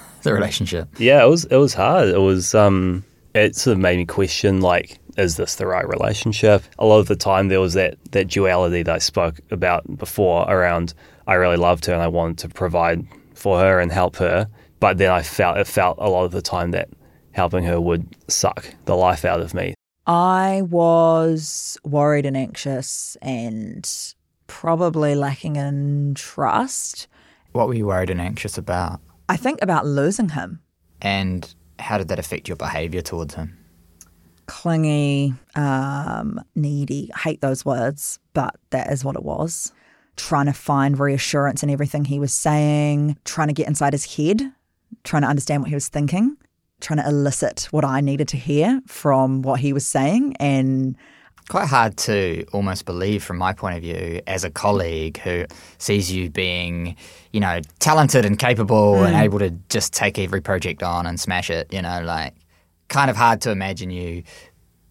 [0.24, 0.88] the relationship?
[1.00, 4.62] yeah it was it was hard it was um it sort of made me question
[4.62, 8.28] like is this the right relationship a lot of the time there was that that
[8.28, 10.94] duality that I spoke about before around
[11.28, 14.48] I really loved her and I wanted to provide for her and help her
[14.80, 16.90] but then I felt it felt a lot of the time that
[17.32, 19.74] helping her would suck the life out of me
[20.10, 23.88] I was worried and anxious and
[24.48, 27.08] probably lacking in trust.
[27.52, 29.02] What were you worried and anxious about?
[29.30, 30.62] I think about losing him.
[31.00, 33.59] And how did that affect your behavior towards him?
[34.50, 37.12] Clingy, um, needy.
[37.14, 39.72] I hate those words, but that is what it was.
[40.18, 44.42] Trying to find reassurance in everything he was saying, trying to get inside his head,
[45.04, 46.36] trying to understand what he was thinking,
[46.82, 50.36] trying to elicit what I needed to hear from what he was saying.
[50.40, 50.98] And
[51.48, 55.46] Quite hard to almost believe from my point of view as a colleague who
[55.78, 56.96] sees you being,
[57.34, 61.52] you know, talented and capable and able to just take every project on and smash
[61.52, 62.34] it, you know, like
[62.90, 64.24] kind of hard to imagine you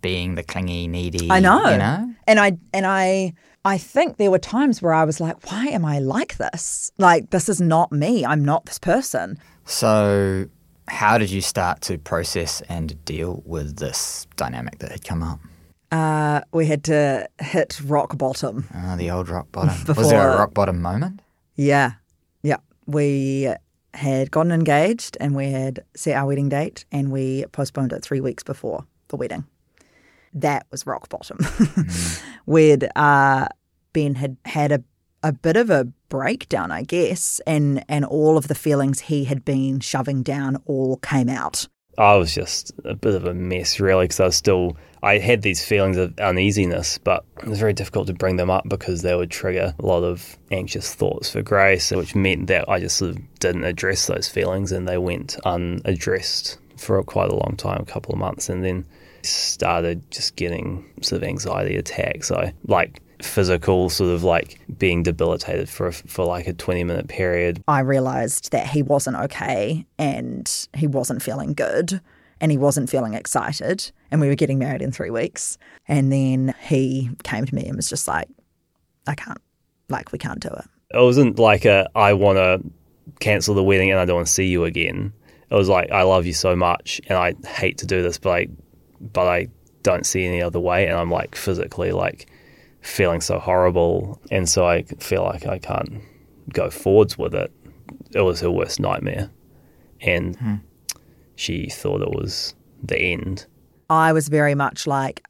[0.01, 1.31] being the clingy, needy.
[1.31, 1.69] I know.
[1.69, 2.15] You know?
[2.27, 3.35] And I and I
[3.65, 6.91] I think there were times where I was like, why am I like this?
[6.99, 8.25] Like this is not me.
[8.25, 9.39] I'm not this person.
[9.65, 10.47] So,
[10.89, 15.41] how did you start to process and deal with this dynamic that had come up?
[15.91, 18.67] Uh, we had to hit rock bottom.
[18.75, 19.75] Ah, the old rock bottom.
[19.95, 21.21] Was there a rock bottom moment?
[21.57, 21.93] Yeah.
[22.43, 22.59] Yeah.
[22.87, 23.53] We
[23.99, 28.21] had gotten engaged and we had set our wedding date and we postponed it three
[28.21, 29.45] weeks before the wedding.
[30.33, 31.39] That was rock bottom.
[32.47, 33.49] We'd uh,
[33.93, 34.83] Ben had had a,
[35.23, 39.45] a bit of a breakdown, I guess, and and all of the feelings he had
[39.45, 41.67] been shoving down all came out.
[41.99, 45.43] I was just a bit of a mess, really, because I was still, I had
[45.43, 49.17] these feelings of uneasiness, but it was very difficult to bring them up because they
[49.17, 53.17] would trigger a lot of anxious thoughts for Grace, which meant that I just sort
[53.17, 57.85] of didn't address those feelings and they went unaddressed for quite a long time, a
[57.85, 58.87] couple of months, and then
[59.23, 62.31] started just getting sort of anxiety attacks.
[62.31, 67.63] I like physical, sort of like being debilitated for for like a twenty minute period.
[67.69, 72.01] I realized that he wasn't okay and he wasn't feeling good
[72.41, 73.91] and he wasn't feeling excited.
[74.11, 75.59] And we were getting married in three weeks.
[75.87, 78.29] And then he came to me and was just like,
[79.07, 79.41] I can't,
[79.89, 80.65] like, we can't do it.
[80.95, 82.63] it wasn't like a I want to
[83.21, 85.13] cancel the wedding and I don't want to see you again.
[85.51, 88.31] It was like I love you so much and I hate to do this, but
[88.31, 88.49] I
[89.01, 89.49] but I
[89.83, 92.27] don't see any other way, and I'm like physically like
[92.89, 96.03] feeling so horrible, and so I feel like I can't
[96.53, 97.53] go forwards with it.
[98.13, 99.31] It was her worst nightmare,
[100.01, 100.55] and hmm.
[101.37, 103.47] she thought it was the end.
[103.91, 105.27] I was very much like,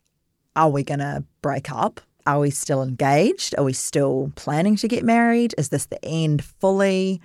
[0.57, 2.01] are we going to break up?
[2.27, 3.55] Are we still engaged?
[3.57, 5.55] Are we still planning to get married?
[5.57, 7.21] Is this the end fully?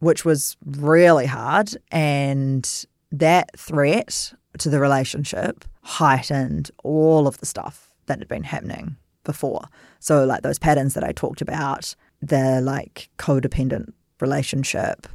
[0.00, 1.70] Which was really hard.
[1.90, 8.96] And that threat to the relationship heightened all of the stuff that had been happening
[9.28, 9.68] before.
[10.00, 15.06] So, like those patterns that I talked about, the like codependent relationship,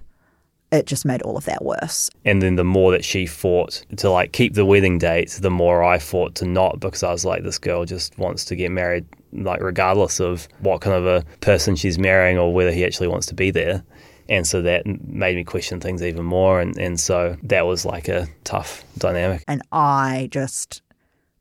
[0.71, 2.10] it just made all of that worse.
[2.23, 5.84] And then the more that she fought to like keep the wedding date, the more
[5.84, 9.06] I fought to not because I was like, this girl just wants to get married,
[9.34, 13.26] like regardless of what kind of a person she's marrying or whether he actually wants
[13.28, 13.84] to be there.
[14.30, 16.62] And so that made me question things even more.
[16.62, 19.43] And, and so that was like a tough dynamic.
[19.47, 20.82] and I just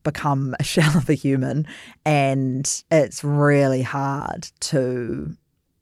[0.02, 1.66] become a shell of a human.
[2.04, 5.36] And it's really hard to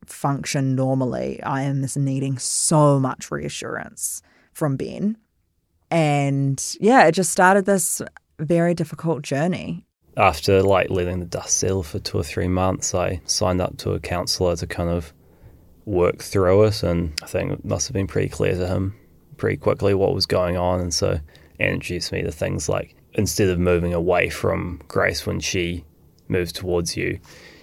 [0.06, 1.42] function normally.
[1.42, 5.16] I am just needing so much reassurance from Ben.
[5.90, 8.00] And yeah, it just started this
[8.38, 9.86] very difficult journey.
[10.16, 13.92] After like letting the dust settle for two or three months, I signed up to
[13.92, 15.12] a counselor to kind of
[15.84, 16.82] work through it.
[16.82, 18.94] And I think it must have been pretty clear to him
[19.36, 20.80] pretty quickly what was going on.
[20.80, 21.18] And so
[21.58, 25.84] introduced me to things like instead of moving away from Grace when she
[26.28, 27.18] moves towards you,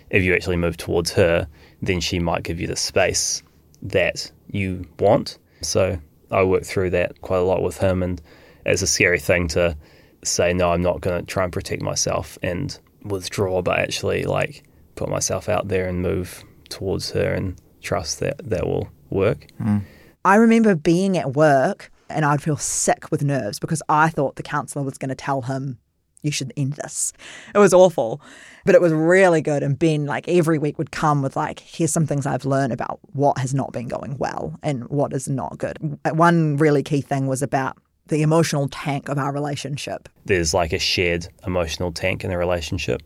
[0.10, 1.47] if you actually move towards her,
[1.81, 3.43] then she might give you the space
[3.81, 5.38] that you want.
[5.62, 5.99] So
[6.31, 8.03] I worked through that quite a lot with him.
[8.03, 8.21] And
[8.65, 9.75] it's a scary thing to
[10.23, 14.63] say, no, I'm not going to try and protect myself and withdraw, but actually like
[14.95, 19.47] put myself out there and move towards her and trust that that will work.
[19.62, 19.83] Mm.
[20.25, 24.43] I remember being at work and I'd feel sick with nerves because I thought the
[24.43, 25.80] counselor was going to tell him,
[26.24, 27.13] you should end this.
[27.54, 28.22] It was awful,
[28.65, 29.63] but it was really good.
[29.63, 33.00] And Ben, like every week, would come with, like, here's some things I've learned about
[33.13, 36.00] what has not been going well and what is not good.
[36.12, 40.10] One really key thing was about the emotional tank of our relationship.
[40.26, 43.02] There's like a shared emotional tank in the relationship.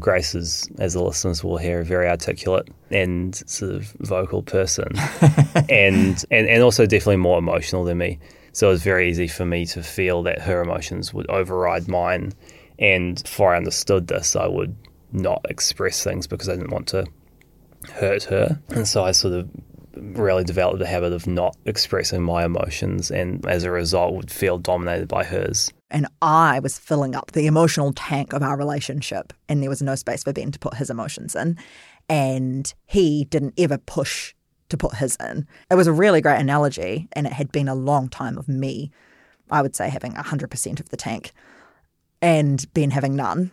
[0.00, 4.88] Grace is, as the listeners will hear, a very articulate and sort of vocal person,
[5.68, 8.18] and, and and also definitely more emotional than me.
[8.52, 12.32] So it was very easy for me to feel that her emotions would override mine.
[12.78, 14.76] And before I understood this, I would
[15.12, 17.06] not express things because I didn't want to
[17.94, 18.60] hurt her.
[18.70, 19.48] And so I sort of
[20.02, 24.58] really developed the habit of not expressing my emotions and as a result would feel
[24.58, 25.72] dominated by hers.
[25.90, 29.94] And I was filling up the emotional tank of our relationship, and there was no
[29.94, 31.58] space for Ben to put his emotions in.
[32.08, 34.34] And he didn't ever push
[34.70, 35.46] to put his in.
[35.70, 38.90] It was a really great analogy, and it had been a long time of me,
[39.50, 41.32] I would say, having 100% of the tank
[42.22, 43.50] and Ben having none.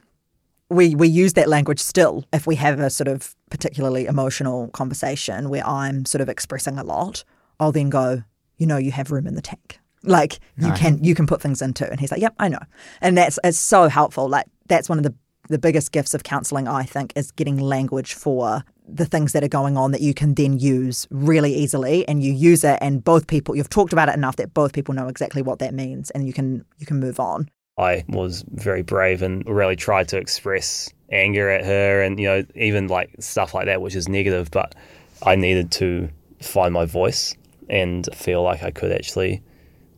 [0.70, 5.50] We, we use that language still if we have a sort of particularly emotional conversation
[5.50, 7.24] where I'm sort of expressing a lot.
[7.60, 8.24] I'll then go,
[8.58, 9.80] you know, you have room in the tank.
[10.04, 12.62] Like you can you can put things into, and he's like, "Yep, I know,"
[13.02, 14.30] and that's it's so helpful.
[14.30, 15.14] Like that's one of the
[15.50, 19.50] the biggest gifts of counselling, I think, is getting language for the things that are
[19.50, 23.28] going on that you can then use really easily, and you use it, and both
[23.28, 26.26] people you've talked about it enough that both people know exactly what that means, and
[26.26, 27.50] you can you can move on.
[27.78, 32.44] I was very brave and really tried to express anger at her and, you know,
[32.56, 34.76] even like stuff like that, which is negative, but
[35.24, 36.10] I needed to
[36.42, 37.36] find my voice
[37.70, 39.42] and feel like I could actually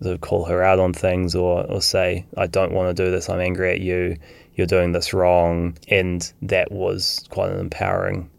[0.01, 3.11] sort of call her out on things or, or say, I don't want to do
[3.11, 4.17] this, I'm angry at you,
[4.55, 5.77] you're doing this wrong.
[5.89, 8.29] And that was quite an empowering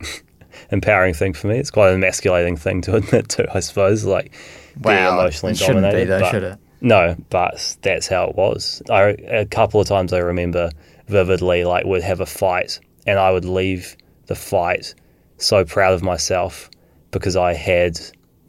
[0.70, 1.58] empowering thing for me.
[1.58, 4.32] It's quite an emasculating thing to admit to, I suppose, like
[4.80, 6.08] being Wow, emotionally it shouldn't be dominated.
[6.10, 6.58] though, but- should it?
[6.80, 8.82] no, but that's how it was.
[8.90, 10.70] I, a couple of times I remember
[11.06, 14.94] vividly, like, would have a fight, and I would leave the fight
[15.36, 16.70] so proud of myself
[17.10, 17.98] because I had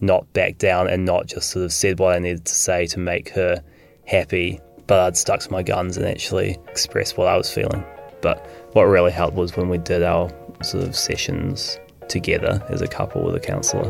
[0.02, 3.00] not backed down and not just sort of said what I needed to say to
[3.00, 3.64] make her
[4.06, 7.84] happy, but I'd stuck to my guns and actually expressed what I was feeling.
[8.22, 10.30] But what really helped was when we did our
[10.62, 13.90] sort of sessions together as a couple with a counsellor.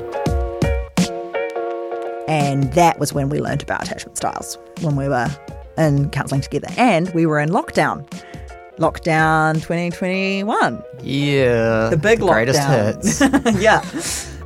[2.27, 5.27] And that was when we learned about attachment styles, when we were
[5.77, 6.67] in counselling together.
[6.77, 8.07] And we were in lockdown.
[8.77, 10.83] Lockdown 2021.
[11.01, 11.89] Yeah.
[11.89, 13.43] The big greatest lockdown.
[13.43, 13.61] hits.
[13.61, 13.81] yeah.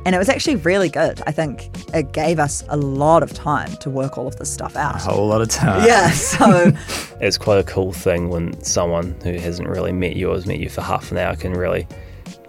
[0.06, 1.20] And it was actually really good.
[1.26, 4.74] I think it gave us a lot of time to work all of this stuff
[4.76, 4.94] out.
[4.94, 5.84] A whole lot of time.
[5.86, 6.72] Yeah, so
[7.20, 10.58] it's quite a cool thing when someone who hasn't really met you or has met
[10.58, 11.86] you for half an hour can really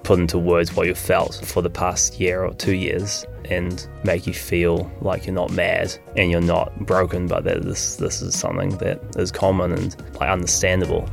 [0.03, 4.25] put into words what you've felt for the past year or two years and make
[4.25, 8.33] you feel like you're not mad and you're not broken, but that this this is
[8.33, 11.07] something that is common and like understandable.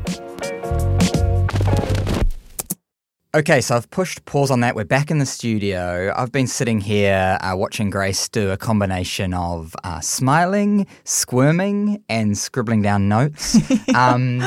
[3.34, 4.74] Okay, so I've pushed pause on that.
[4.74, 6.14] We're back in the studio.
[6.16, 12.38] I've been sitting here uh, watching Grace do a combination of uh, smiling, squirming, and
[12.38, 13.58] scribbling down notes.
[13.94, 14.40] um,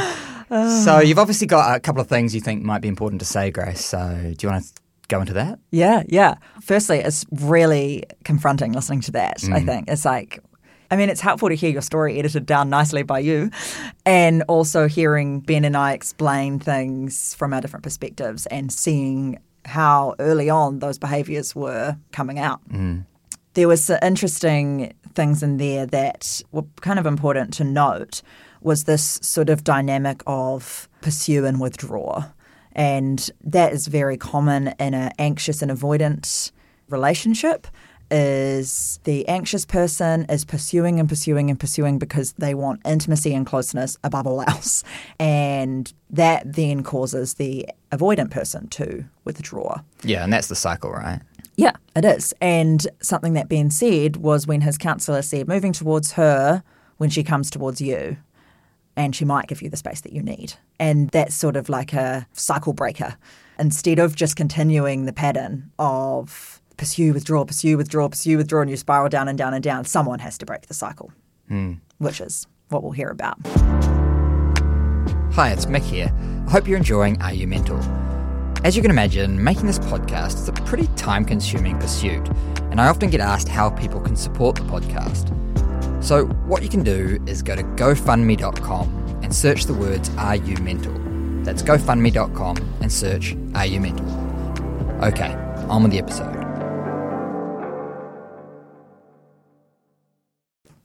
[0.49, 3.51] so you've obviously got a couple of things you think might be important to say,
[3.51, 3.85] Grace.
[3.85, 4.73] So do you want to
[5.09, 5.59] go into that?
[5.69, 6.35] Yeah, yeah.
[6.63, 9.43] Firstly, it's really confronting listening to that.
[9.51, 10.39] I think it's like,
[10.91, 13.49] I mean, it's helpful to hear your story edited down nicely by you,
[14.05, 20.15] and also hearing Ben and I explain things from our different perspectives and seeing how
[20.19, 22.59] early on those behaviours were coming out.
[22.69, 23.05] Mm.
[23.53, 28.21] There was some interesting things in there that were kind of important to note.
[28.61, 32.25] Was this sort of dynamic of pursue and withdraw?
[32.73, 36.51] And that is very common in an anxious and avoidant
[36.89, 37.67] relationship
[38.11, 43.45] is the anxious person is pursuing and pursuing and pursuing because they want intimacy and
[43.45, 44.83] closeness above all else.
[45.19, 49.81] And that then causes the avoidant person to withdraw.
[50.03, 51.21] Yeah, and that's the cycle, right?
[51.55, 52.33] Yeah, it is.
[52.41, 56.63] And something that Ben said was when his counsellor said, moving towards her
[56.97, 58.17] when she comes towards you,
[58.95, 60.53] and she might give you the space that you need.
[60.79, 63.15] And that's sort of like a cycle breaker.
[63.57, 68.75] Instead of just continuing the pattern of pursue, withdraw, pursue, withdraw, pursue, withdraw, and you
[68.75, 71.11] spiral down and down and down, someone has to break the cycle,
[71.47, 71.73] hmm.
[71.99, 73.37] which is what we'll hear about.
[75.33, 76.11] Hi, it's Mick here.
[76.47, 77.77] I hope you're enjoying Are You Mental?
[78.63, 82.27] As you can imagine, making this podcast is a pretty time consuming pursuit,
[82.71, 85.29] and I often get asked how people can support the podcast.
[86.03, 90.57] So, what you can do is go to GoFundMe.com and search the words Are You
[90.57, 90.95] Mental?
[91.43, 94.07] That's GoFundMe.com and search Are You Mental?
[95.03, 95.31] Okay,
[95.69, 96.50] on with the episode.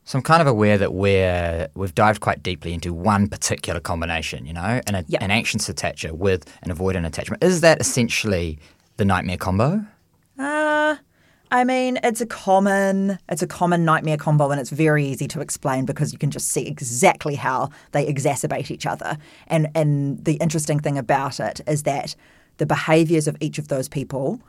[0.07, 4.45] So I'm kind of aware that we're we've dived quite deeply into one particular combination,
[4.45, 5.21] you know, an, Yeah.
[5.21, 7.43] an anxious attacher with an avoidant attachment.
[7.43, 8.57] Is that essentially
[8.95, 9.85] the nightmare combo?
[10.39, 10.95] Uh,
[11.51, 15.41] I mean, it's a common it's a common nightmare combo, and it's very easy to
[15.41, 19.17] explain because you can just see exactly how they exacerbate each other.
[19.47, 22.15] And and the interesting thing about it is that
[22.59, 24.39] the behaviours of each of those people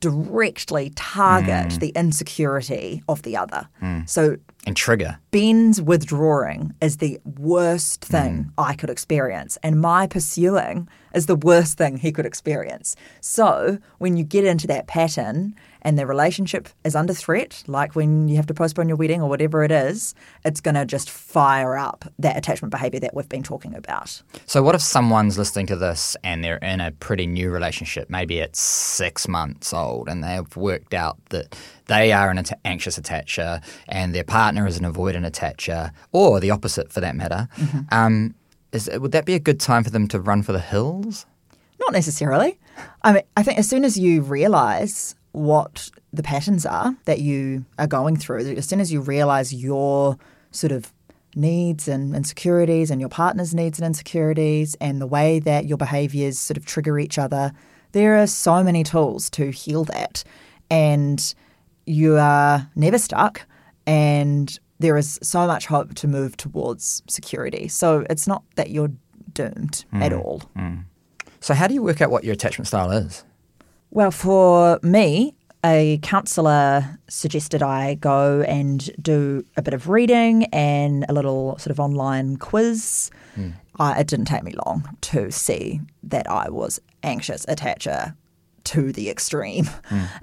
[0.00, 3.68] directly target the insecurity of the other.
[4.06, 4.36] So
[4.66, 5.18] And trigger.
[5.30, 8.50] Ben's withdrawing is the worst thing mm.
[8.56, 12.96] I could experience, and my pursuing is the worst thing he could experience.
[13.20, 18.28] So, when you get into that pattern and the relationship is under threat, like when
[18.28, 21.76] you have to postpone your wedding or whatever it is, it's going to just fire
[21.76, 24.22] up that attachment behavior that we've been talking about.
[24.46, 28.08] So what if someone's listening to this and they're in a pretty new relationship?
[28.08, 31.56] Maybe it's six months old and they've worked out that
[31.86, 36.90] they are an anxious attacher and their partner is an avoidant attacher, or the opposite
[36.90, 37.48] for that matter.
[37.90, 38.34] Um,
[38.74, 41.26] is, would that be a good time for them to run for the hills?
[41.80, 42.58] Not necessarily.
[43.02, 47.64] I mean, I think as soon as you realize what the patterns are that you
[47.78, 50.18] are going through, as soon as you realize your
[50.50, 50.92] sort of
[51.36, 56.38] needs and insecurities and your partner's needs and insecurities and the way that your behaviors
[56.38, 57.52] sort of trigger each other,
[57.92, 60.24] there are so many tools to heal that.
[60.70, 61.34] And
[61.86, 63.46] you are never stuck
[63.86, 67.68] and there is so much hope to move towards security.
[67.68, 68.92] So it's not that you're
[69.32, 70.02] doomed mm.
[70.02, 70.42] at all.
[70.56, 70.84] Mm.
[71.40, 73.24] So how do you work out what your attachment style is?
[73.90, 81.06] Well, for me, a counsellor suggested I go and do a bit of reading and
[81.08, 83.10] a little sort of online quiz.
[83.36, 83.54] Mm.
[83.78, 88.14] I, it didn't take me long to see that I was anxious attacher
[88.64, 89.68] to the extreme.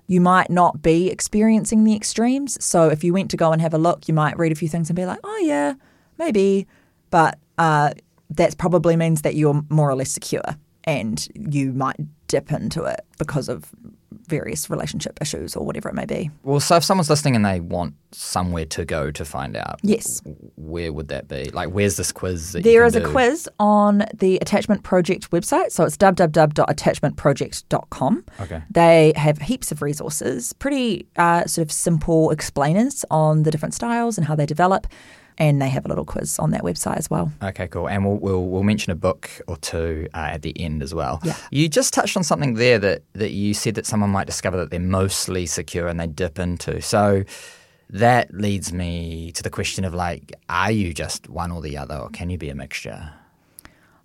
[0.08, 2.64] You might not be experiencing the extremes.
[2.64, 4.68] So if you went to go and have a look, you might read a few
[4.68, 5.76] things and be like, oh, yeah,
[6.18, 6.68] maybe.
[7.10, 7.92] But uh,
[8.30, 13.02] that probably means that you're more or less secure and you might dip into it
[13.18, 13.72] because of
[14.32, 16.32] various relationship issues or whatever it may be.
[16.44, 20.22] Well, so if someone's listening and they want somewhere to go to find out, Yes.
[20.56, 21.46] where would that be?
[21.52, 22.54] Like, where's this quiz?
[22.54, 25.72] That you can is a quiz on the Attachment Project website.
[25.72, 28.26] So it's www.attachmentproject.com.
[28.42, 28.62] Okay.
[28.70, 34.18] They have heaps of resources, pretty uh, sort of simple explainers on the different styles
[34.18, 34.88] and how they develop.
[35.42, 37.32] And they have a little quiz on that website as well.
[37.42, 37.88] Okay, cool.
[37.90, 41.20] And we'll we'll, we'll mention a book or two uh, at the end as well.
[41.24, 41.36] Yeah.
[41.50, 44.70] You just touched on something there that that you said that someone might discover that
[44.70, 46.80] they're mostly secure and they dip into.
[46.82, 47.24] So
[47.90, 51.98] that leads me to the question of like, are you just one or the other,
[51.98, 53.12] or can you be a mixture?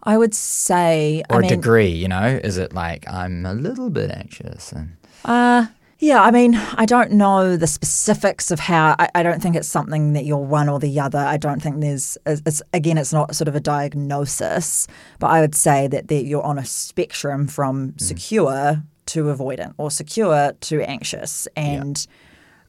[0.03, 2.41] I would say, Or I a mean, degree, you know?
[2.43, 5.67] Is it like I'm a little bit anxious and Uh,
[5.99, 8.95] yeah, I mean, I don't know the specifics of how.
[8.99, 11.19] I, I don't think it's something that you're one or the other.
[11.19, 12.19] I don't think there's.
[12.27, 14.87] It's, again, it's not sort of a diagnosis,
[15.19, 18.01] but I would say that you're on a spectrum from Mm.
[18.01, 21.47] secure to avoidant or secure to anxious.
[21.57, 22.07] And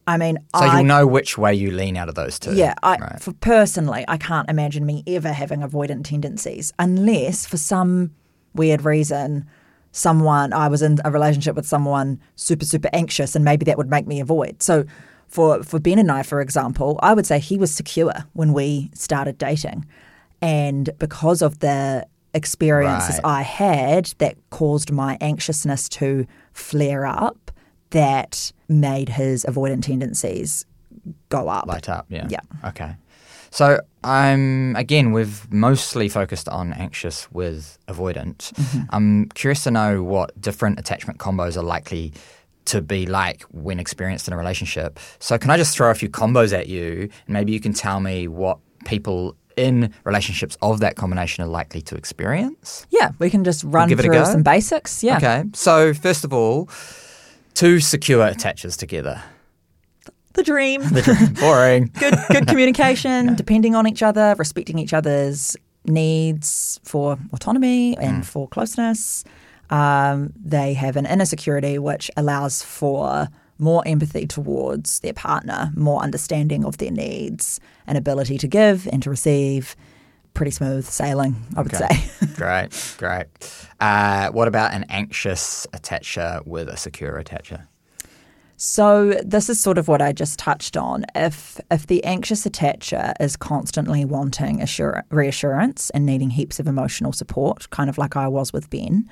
[0.06, 2.54] I mean, so I you'll know which way you lean out of those two.
[2.54, 3.22] yeah, I, right.
[3.22, 8.12] for personally, I can't imagine me ever having avoidant tendencies unless, for some
[8.54, 9.48] weird reason,
[9.98, 13.90] someone I was in a relationship with someone super super anxious, and maybe that would
[13.90, 14.62] make me avoid.
[14.62, 14.86] So,
[15.28, 18.92] for for Ben and I, for example, I would say he was secure when we
[18.94, 19.86] started dating,
[20.42, 23.40] and because of the experiences Right.
[23.40, 27.52] I had that caused my anxiousness to flare up,
[27.90, 30.66] that made his avoidant tendencies
[31.30, 31.66] go up.
[31.68, 32.06] light up.
[32.10, 32.28] Yeah.
[32.30, 32.42] Yeah.
[32.66, 32.96] Okay.
[33.50, 38.54] So I'm again we've mostly focused on anxious with avoidant.
[38.54, 38.82] Mm-hmm.
[38.92, 42.14] I'm curious to know what different attachment combos are likely
[42.66, 45.00] to be like when experienced in a relationship.
[45.20, 48.00] So can I just throw a few combos at you and maybe you can tell
[48.00, 52.88] me what people in relationships of that combination are likely to experience?
[52.90, 55.04] Yeah, we can just run a through some basics.
[55.04, 55.18] Yeah.
[55.18, 55.44] Okay.
[55.54, 56.70] So first of all,
[57.56, 59.22] two secure attachers together.
[60.38, 60.82] The dream.
[61.40, 61.92] Boring.
[62.00, 68.48] good good communication, depending on each other, respecting each other's needs for autonomy and for
[68.48, 69.24] closeness.
[69.70, 73.28] Um, they have an inner security which allows for
[73.60, 79.02] more empathy towards their partner, more understanding of their needs, an ability to give and
[79.04, 79.76] to receive.
[80.36, 81.88] Pretty smooth sailing, I would Okay.
[81.96, 82.28] say.
[82.36, 83.26] great, great.
[83.80, 87.66] Uh, what about an anxious attacher with a secure attacher?
[88.60, 91.06] So this is sort of what I just touched on.
[91.14, 97.14] If if the anxious attacher is constantly wanting assur- reassurance and needing heaps of emotional
[97.14, 99.08] support, kind of like I was with Ben,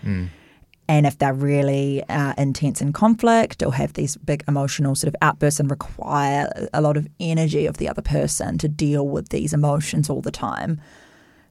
[0.88, 5.16] and if they're really uh, intense in conflict or have these big emotional sort of
[5.22, 9.54] outbursts and require a lot of energy of the other person to deal with these
[9.54, 10.82] emotions all the time,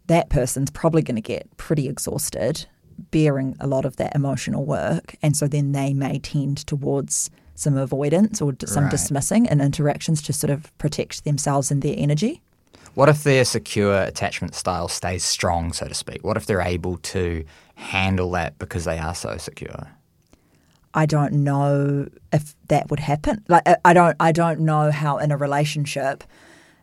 [0.09, 2.67] that person's probably going to get pretty exhausted
[3.11, 5.17] bearing a lot of that emotional work.
[5.23, 8.91] And so then they may tend towards some avoidance or d- some Right.
[8.91, 12.43] dismissing in interactions to sort of protect themselves and their energy.
[12.95, 16.23] What if their secure attachment style stays strong, so to speak?
[16.25, 17.45] What if they're able to
[17.75, 19.89] handle that because they are so secure?
[20.97, 23.45] I don't know if that would happen.
[23.49, 26.23] Like I- don't I don't know how in a relationship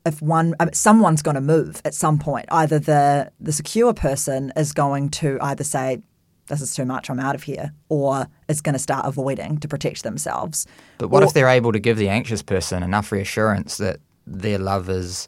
[0.05, 2.45] if one I mean, someone's going to move at some point.
[2.51, 6.01] Either the the secure person is going to either say
[6.47, 9.67] this is too much, I'm out of here, or is going to start avoiding to
[9.67, 10.65] protect themselves.
[10.97, 14.57] But what Or- if they're able to give the anxious person enough reassurance that their
[14.59, 15.27] love is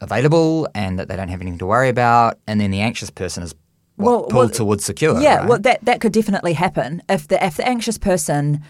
[0.00, 3.42] available and that they don't have anything to worry about, and then the anxious person
[3.42, 3.54] is
[3.96, 5.20] what, Well- pulled well, towards secure?
[5.20, 5.48] Yeah, right?
[5.48, 8.60] well, that that could definitely happen if the if the anxious person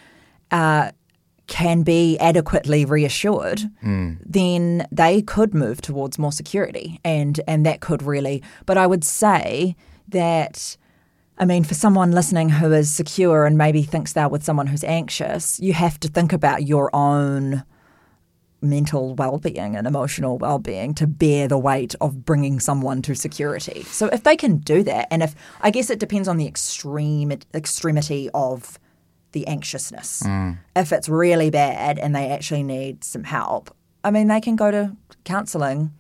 [0.51, 0.91] uh,
[1.47, 8.03] can be adequately reassured, then they could move towards more security, and and that could
[8.03, 8.43] really.
[8.67, 9.75] But I would say
[10.09, 10.77] that.
[11.39, 14.85] I mean, for someone listening who is secure and maybe thinks they're with someone who's
[14.85, 17.65] anxious, you have to think about your own
[18.61, 23.83] mental well-being and emotional well-being to bear the weight of bringing someone to security.
[23.83, 27.33] So if they can do that and if I guess it depends on the extreme
[27.53, 28.79] extremity of
[29.33, 30.23] the anxiousness.
[30.25, 30.59] Mm.
[30.77, 33.75] If it's really bad and they actually need some help,
[34.05, 35.93] I mean they can go to counseling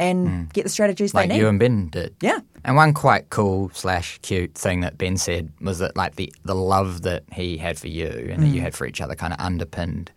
[0.00, 1.40] and get the strategies like they need.
[1.40, 2.14] you and Ben did.
[2.20, 2.40] Yeah.
[2.64, 6.54] And one quite cool slash cute thing that Ben said was that like the the
[6.54, 8.54] love that he had for you and that Mm.
[8.54, 10.10] you had for each other kind of underpinned,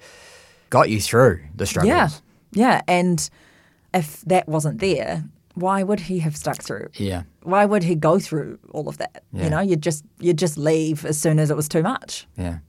[0.70, 1.90] got you through the struggles.
[1.90, 2.10] yeah.
[2.56, 3.30] Yeah, and
[3.94, 5.24] if that wasn't there,
[5.56, 6.90] why would he have stuck through?
[6.96, 7.24] Yeah.
[7.44, 9.24] why would he go through all of that?
[9.34, 9.44] Yeah.
[9.44, 12.28] You know, you'd just you'd just leave as soon as it was too much.
[12.38, 12.60] Yeah.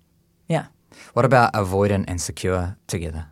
[0.49, 0.67] Yeah.
[1.15, 3.27] What about avoidant and secure together?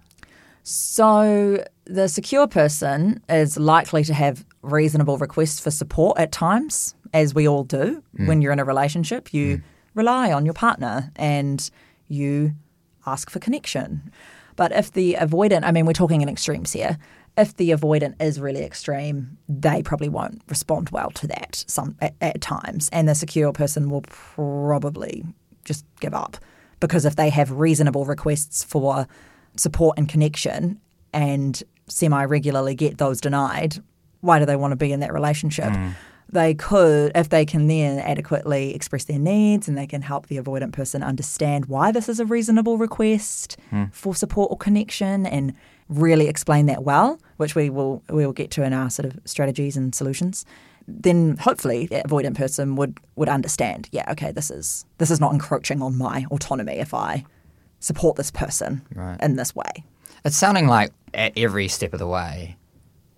[0.62, 7.34] So the secure person is likely to have reasonable requests for support at times, as
[7.34, 8.26] we all do mm.
[8.26, 9.34] when you're in a relationship.
[9.34, 9.62] You mm.
[9.94, 11.68] rely on your partner and
[12.08, 12.52] you
[13.06, 14.12] ask for connection.
[14.54, 16.98] But if the avoidant, I mean, we're talking in extremes here.
[17.36, 22.14] If the avoidant is really extreme, they probably won't respond well to that some at,
[22.20, 25.24] at times, and the secure person will probably
[25.64, 26.36] just give up
[26.78, 29.06] because if they have reasonable requests for
[29.56, 30.80] support and connection
[31.12, 33.76] and semi regularly get those denied,
[34.20, 35.66] why do they want to be in that relationship?
[35.66, 35.94] Mm.
[36.30, 40.38] They could, if they can then adequately express their needs and they can help the
[40.38, 43.84] avoidant person understand why this is a reasonable request hmm.
[43.92, 45.52] for support or connection and
[45.90, 49.18] really explain that well, which we will we will get to in our sort of
[49.26, 50.46] strategies and solutions.
[50.88, 55.34] Then hopefully the avoidant person would would understand, yeah, okay, this is this is not
[55.34, 57.26] encroaching on my autonomy if I
[57.82, 59.20] support this person Right.
[59.20, 59.84] in this way.
[60.24, 62.56] It's sounding like at every step of the way,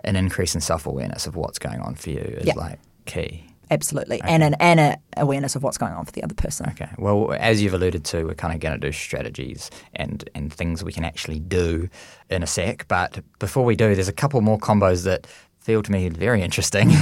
[0.02, 2.54] an increase in self awareness of what's going on for you is Yeah.
[2.56, 3.46] like key.
[3.70, 4.20] Absolutely.
[4.22, 6.66] And an and a awareness of what's going on for the other person.
[6.70, 6.88] Okay.
[6.98, 10.84] Well, as you've alluded to, we're kind of going to do strategies and, and things
[10.84, 11.88] we can actually do
[12.30, 12.86] in a sec.
[12.88, 15.26] But before we do, there's a couple more combos that
[15.60, 16.90] feel to me very interesting.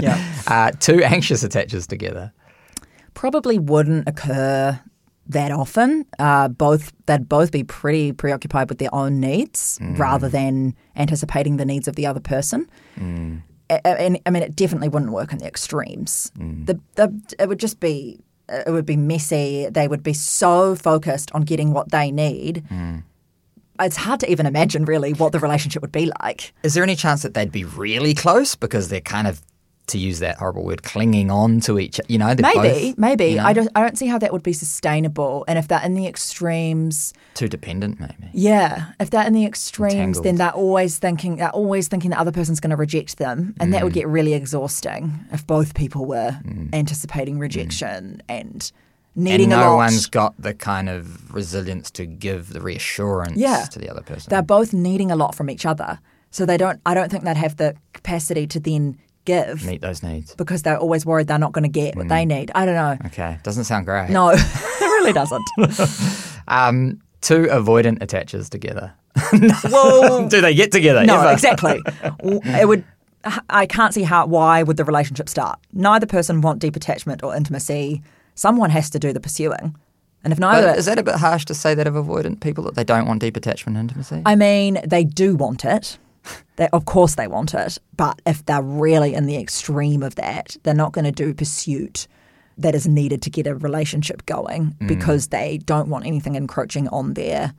[0.00, 0.18] Yeah.
[0.46, 2.32] uh, two anxious attaches together.
[3.14, 4.80] Probably wouldn't occur
[5.28, 6.04] that often.
[6.18, 9.98] Uh, both they'd both be pretty preoccupied with their own needs mm.
[9.98, 12.68] rather than anticipating the needs of the other person.
[12.98, 13.42] Mm.
[13.70, 16.32] A- a- And I mean, it definitely wouldn't work in the extremes.
[16.38, 16.66] Mm.
[16.66, 19.68] The, the it would just be it would be messy.
[19.70, 22.64] They would be so focused on getting what they need.
[23.80, 26.52] It's hard to even imagine really what the relationship would be like.
[26.64, 29.40] Is there any chance that they'd be really close because they're kind of,
[29.88, 33.24] to use that horrible word, clinging on to each You know, Maybe, both, maybe.
[33.26, 33.68] you know, I don't.
[33.74, 35.44] I don't see how that would be sustainable.
[35.48, 38.30] And if they're in the extremes, Too dependent, maybe.
[38.32, 40.24] yeah, if they're in the extremes, Entangled.
[40.24, 41.36] then they're always thinking.
[41.36, 43.96] They're always thinking the other person's going to reject them, and that would Mm.
[43.96, 46.38] get really exhausting if both people were
[46.72, 48.70] anticipating rejection and
[49.16, 49.52] needing Mm.
[49.54, 49.76] and a no lot.
[49.76, 53.64] one's got the kind of resilience to give the reassurance Yeah.
[53.72, 54.30] to the other person.
[54.30, 55.98] they're both needing a lot from each other,
[56.30, 56.80] so they don't.
[56.86, 58.96] I don't think they'd have the capacity to then
[59.34, 60.34] give Meet those needs.
[60.34, 62.50] because they're always worried they're not going to get what they need.
[62.54, 62.96] I don't know.
[63.08, 64.08] Okay, doesn't sound great.
[64.10, 65.44] No, it really doesn't.
[66.48, 68.94] Um, two avoidant attaches together.
[69.70, 71.04] Well, Do they get together?
[71.04, 71.32] no, ever?
[71.32, 71.82] exactly.
[72.22, 72.84] It would.
[73.50, 74.26] I can't see how.
[74.26, 75.58] Why would the relationship start?
[75.72, 78.02] Neither person want deep attachment or intimacy.
[78.34, 79.76] Someone has to do the pursuing,
[80.24, 82.64] and if neither, But is that a bit harsh to say that of avoidant people
[82.64, 84.22] that they don't want deep attachment and intimacy?
[84.24, 85.98] I mean, they do want it.
[86.56, 87.78] They, of course, they want it.
[87.96, 92.08] But if they're really in the extreme of that, they're not going to do pursuit
[92.58, 94.88] that is needed to get a relationship going mm.
[94.88, 97.54] because they don't want anything encroaching on their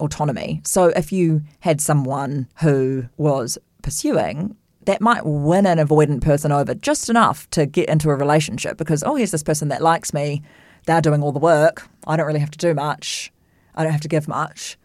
[0.00, 0.60] autonomy.
[0.64, 6.74] So if you had someone who was pursuing, that might win an avoidant person over
[6.74, 10.42] just enough to get into a relationship because, oh, here's this person that likes me.
[10.86, 11.88] They're doing all the work.
[12.06, 13.32] I don't really have to do much.
[13.74, 14.76] I don't have to give much.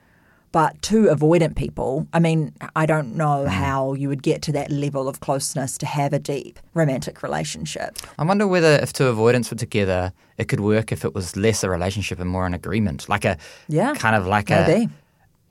[0.54, 4.72] But two avoidant people, I mean, I don't know how you would get to that
[4.72, 7.98] level of closeness to have a deep romantic relationship.
[8.18, 11.64] I wonder whether if two avoidants were together, it could work if it was less
[11.64, 13.38] a relationship and more an agreement, like a
[13.68, 14.86] Yeah, kind of like maybe.
[14.86, 14.89] a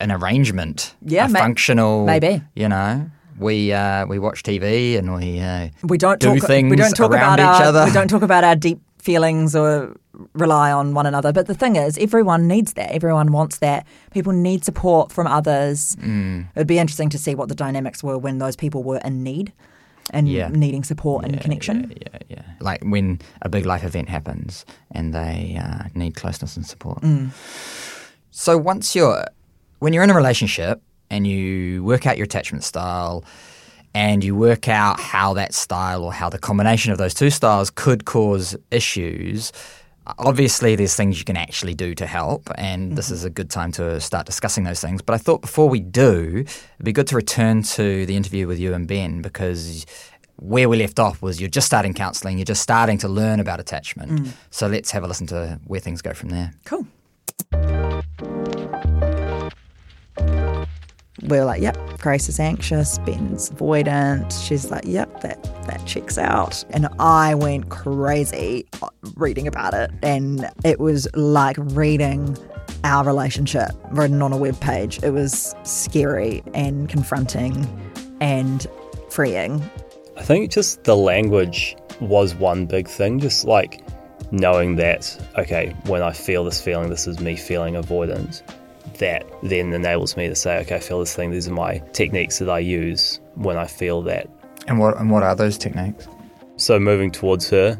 [0.03, 2.41] an arrangement, Yeah, a ma- functional, maybe.
[2.55, 6.47] You know, we uh, we watch TV and we uh, We don't do talk.
[6.47, 7.85] things we don't talk around about each our, other.
[7.85, 9.95] We don't talk about our deep feelings or
[10.33, 11.31] rely on one another.
[11.37, 12.89] But the thing is, everyone needs that.
[12.99, 13.79] Everyone wants that.
[14.17, 15.95] People need support from others.
[16.01, 16.39] Mm.
[16.55, 19.23] It would be interesting to see what the dynamics were when those people were in
[19.23, 19.47] need
[20.15, 20.49] and Yeah.
[20.65, 21.77] needing support and connection.
[21.89, 22.43] Yeah, yeah, yeah.
[22.69, 24.65] Like when a big life event happens
[24.97, 26.99] and they uh, need closeness and support.
[27.01, 27.29] Mm.
[28.31, 29.23] So once you're,
[29.79, 33.23] when you're in a relationship and you work out your attachment style
[33.97, 37.71] and you work out how that style or how the combination of those two styles
[37.71, 39.51] could cause issues,
[40.19, 43.71] obviously there's things you can actually do to help and this is a good time
[43.71, 45.01] to start discussing those things.
[45.01, 48.59] But i thought before we do it'd be good to return to the interview with
[48.59, 49.87] you and ben because
[50.35, 53.59] where we left off was you're just starting counselling you're just starting to learn about
[53.59, 54.11] attachment.
[54.11, 54.31] Mm.
[54.51, 56.53] So let's have a listen to where things go from there.
[56.65, 56.85] Cool.
[61.23, 64.31] We were like, yep, Grace is anxious, Ben's avoidant.
[64.45, 66.63] She's like, yep, that, that checks out.
[66.69, 69.89] And I went crazy uh, reading about it.
[70.03, 72.37] And it was like reading
[72.83, 75.01] our relationship written on a web page.
[75.01, 77.65] It was scary and confronting
[78.21, 78.67] and
[79.09, 79.67] freeing.
[80.15, 83.81] I think just the language was one big thing, just like
[84.31, 88.43] knowing that, okay, when I feel this feeling, this is me feeling avoidant.
[88.99, 92.39] That then enables me to say, okay, I feel this thing, these are my techniques
[92.39, 94.27] that I use when I feel that.
[94.67, 96.07] and what and what are those techniques
[96.57, 97.79] So moving towards her,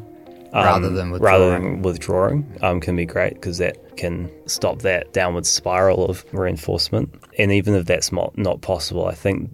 [0.52, 1.62] um, Rather than rather withdrawing.
[1.62, 7.12] than withdrawing, um, can be great because that can stop that downward spiral of reinforcement.
[7.38, 9.50] And even if that's not not possible, I think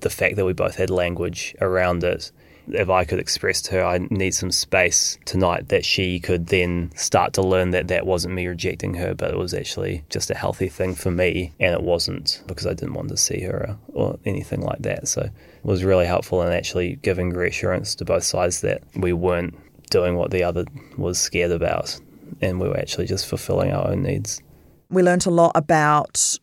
[0.00, 2.30] the fact that we both had language around it,
[2.72, 6.90] if I could express to her, I need some space tonight, that she could then
[6.94, 10.34] start to learn that that wasn't me rejecting her, but it was actually just a
[10.34, 14.18] healthy thing for me, and it wasn't because I didn't want to see her or,
[14.24, 15.08] anything like that.
[15.08, 19.54] So it was really helpful in actually giving reassurance to both sides that we weren't
[19.90, 20.64] doing what the other
[20.96, 21.98] was scared about,
[22.40, 24.42] and we were actually just fulfilling our own needs.
[24.90, 26.38] we learnt a lot about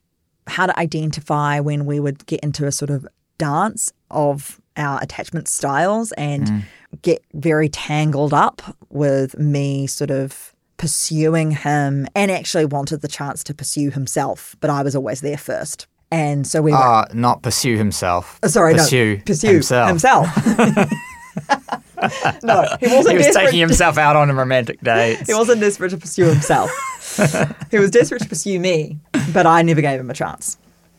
[0.48, 3.08] how to identify when we would get into a sort of
[3.38, 6.66] dance of our attachment styles and
[7.02, 13.44] get very tangled up with me sort of pursuing him and actually wanted the chance
[13.46, 15.88] to pursue himself, but I was always there first.
[16.12, 20.28] And so we were uh, not pursue himself Uh, sorry, pursue no, pursue himself, himself.
[22.44, 25.24] no, he wasn't he was taking himself out on a romantic date.
[25.28, 26.70] He wasn't desperate to pursue himself.
[27.72, 29.00] he was desperate to pursue me,
[29.34, 30.58] but I never gave him a chance.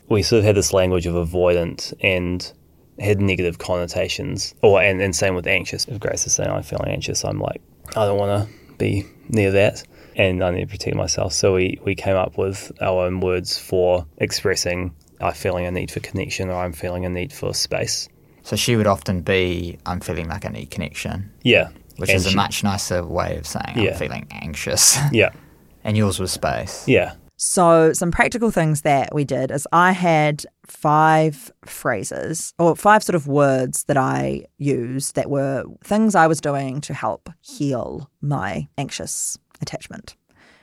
[0.09, 2.51] we sort of had this language of avoidant and
[2.99, 4.53] had negative connotations.
[4.61, 5.85] Or and, and same with anxious.
[5.85, 7.61] If Grace is saying I'm feeling anxious, I'm like,
[7.95, 9.83] I don't want to be near that.
[10.15, 11.33] And I need to protect myself.
[11.33, 15.89] So we, we came up with our own words for expressing I'm feeling a need
[15.91, 18.07] for connection or I'm feeling a need for space.
[18.43, 21.69] so she would often be i'm feeling like i need connection Yeah.
[21.97, 23.91] which And is a much nicer way of saying Yeah.
[23.91, 25.31] i'm feeling anxious Yeah.
[25.83, 27.15] and yours was space Yeah.
[27.39, 33.13] So, some practical things that we did is I had five phrases or five sort
[33.13, 38.67] of words that I used that were things I was doing to help heal my
[38.79, 40.15] anxious attachment.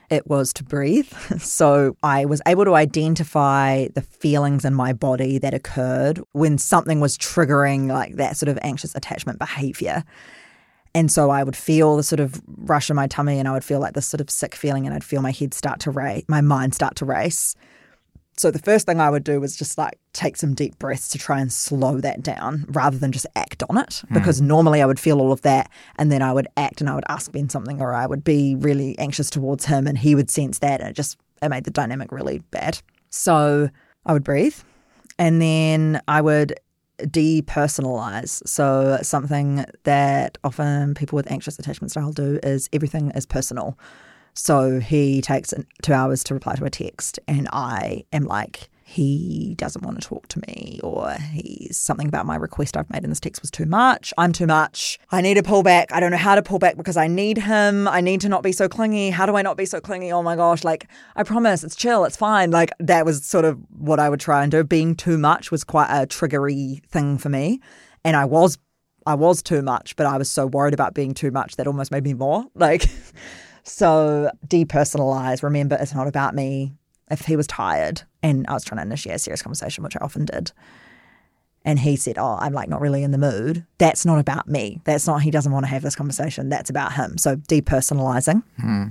[0.09, 1.11] It was to breathe.
[1.39, 6.99] So, I was able to identify the feelings in my body that occurred when something
[6.99, 10.03] was triggering like that sort of anxious attachment behavior.
[10.95, 13.65] And so I would feel the sort of rush in my tummy and I would
[13.65, 16.23] feel like this sort of sick feeling and I'd feel my head start to race,
[16.29, 17.53] my mind start to race.
[18.37, 21.17] So the first thing I would do was just like take some deep breaths to
[21.17, 24.03] try and slow that down rather than just act on it.
[24.07, 24.13] Hmm.
[24.13, 26.95] Because normally I would feel all of that and then I would act and I
[26.95, 30.29] would ask Ben something or I would be really anxious towards him and he would
[30.29, 32.81] sense that and it just it made the dynamic really bad.
[33.09, 33.69] So
[34.05, 34.55] I would breathe
[35.19, 36.57] and then I would
[36.99, 38.47] depersonalize.
[38.47, 43.77] So something that often people with anxious attachment style do is everything is personal.
[44.33, 49.55] So he takes two hours to reply to a text, and I am like, he
[49.57, 53.09] doesn't want to talk to me, or he's something about my request I've made in
[53.09, 54.13] this text was too much.
[54.15, 54.99] I'm too much.
[55.09, 55.91] I need to pull back.
[55.91, 57.87] I don't know how to pull back because I need him.
[57.87, 59.09] I need to not be so clingy.
[59.09, 60.11] How do I not be so clingy?
[60.11, 60.63] Oh my gosh.
[60.63, 62.05] Like, I promise it's chill.
[62.05, 62.51] It's fine.
[62.51, 64.63] Like, that was sort of what I would try and do.
[64.63, 67.61] Being too much was quite a triggery thing for me.
[68.03, 68.59] And I was.
[69.07, 71.91] I was too much, but I was so worried about being too much that almost
[71.91, 72.45] made me more.
[72.55, 72.85] Like,
[73.63, 75.41] so depersonalize.
[75.41, 76.73] Remember, it's not about me
[77.11, 80.03] if he was tired and I was trying to initiate a serious conversation, which I
[80.03, 80.51] often did,
[81.63, 84.81] and he said, Oh, I'm like not really in the mood, that's not about me.
[84.85, 86.49] That's not, he doesn't want to have this conversation.
[86.49, 87.17] That's about him.
[87.17, 88.87] So depersonalizing, Hmm.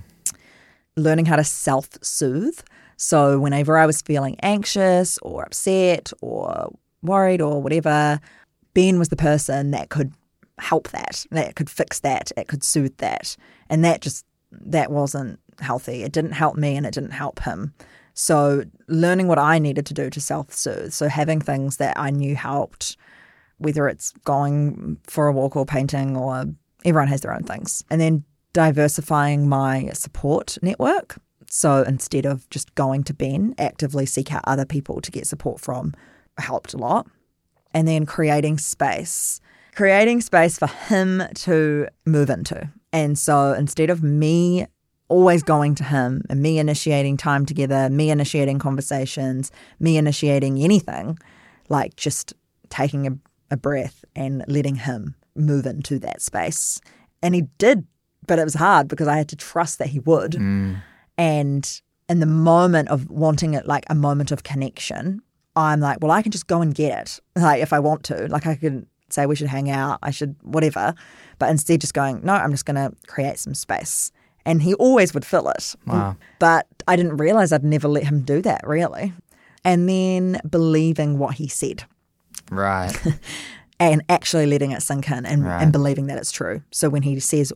[0.97, 2.59] learning how to self soothe.
[2.97, 8.21] So whenever I was feeling anxious or upset or worried or whatever,
[8.75, 10.13] Ben was the person that could
[10.59, 13.37] help that, that could fix that, it could soothe that.
[13.69, 16.03] And that just, that wasn't healthy.
[16.05, 17.75] It didn't help me and it didn't help him.
[18.15, 20.93] So, learning what I needed to do to self soothe.
[20.93, 22.97] So, having things that I knew helped,
[23.59, 26.45] whether it's going for a walk or painting, or
[26.85, 27.83] everyone has their own things.
[27.91, 31.17] And then diversifying my support network.
[31.51, 35.61] So, instead of just going to Ben, actively seek out other people to get support
[35.61, 35.93] from
[36.39, 37.07] helped a lot.
[37.73, 39.41] And then creating space,
[39.75, 42.71] creating space for him to move into.
[42.93, 44.67] And so, instead of me
[45.15, 51.17] always going to him and me initiating time together, me initiating conversations, me initiating anything,
[51.69, 52.35] like just
[52.69, 53.17] taking a,
[53.53, 56.81] a breath and letting him move into that space.
[57.23, 57.87] And he did,
[58.27, 60.33] but it was hard because I had to trust that he would.
[60.33, 60.83] Mm.
[61.17, 65.23] And in the moment of wanting it, like a moment of connection,
[65.55, 68.27] I'm like, well, I can just go and get it, like if I want to.
[68.27, 70.93] Like I can say we should hang out, I should whatever.
[71.39, 74.11] But instead, just going, no, I'm just going to create some space
[74.47, 75.75] and he always would fill it.
[75.87, 76.17] Wow.
[76.39, 79.13] But I didn't realize I'd never let him do that, really.
[79.65, 81.85] And then believing what he said
[82.51, 82.93] Right.
[83.81, 85.63] and actually letting it sink in and, Right.
[85.63, 86.63] and believing that it's true.
[86.71, 87.53] So when he says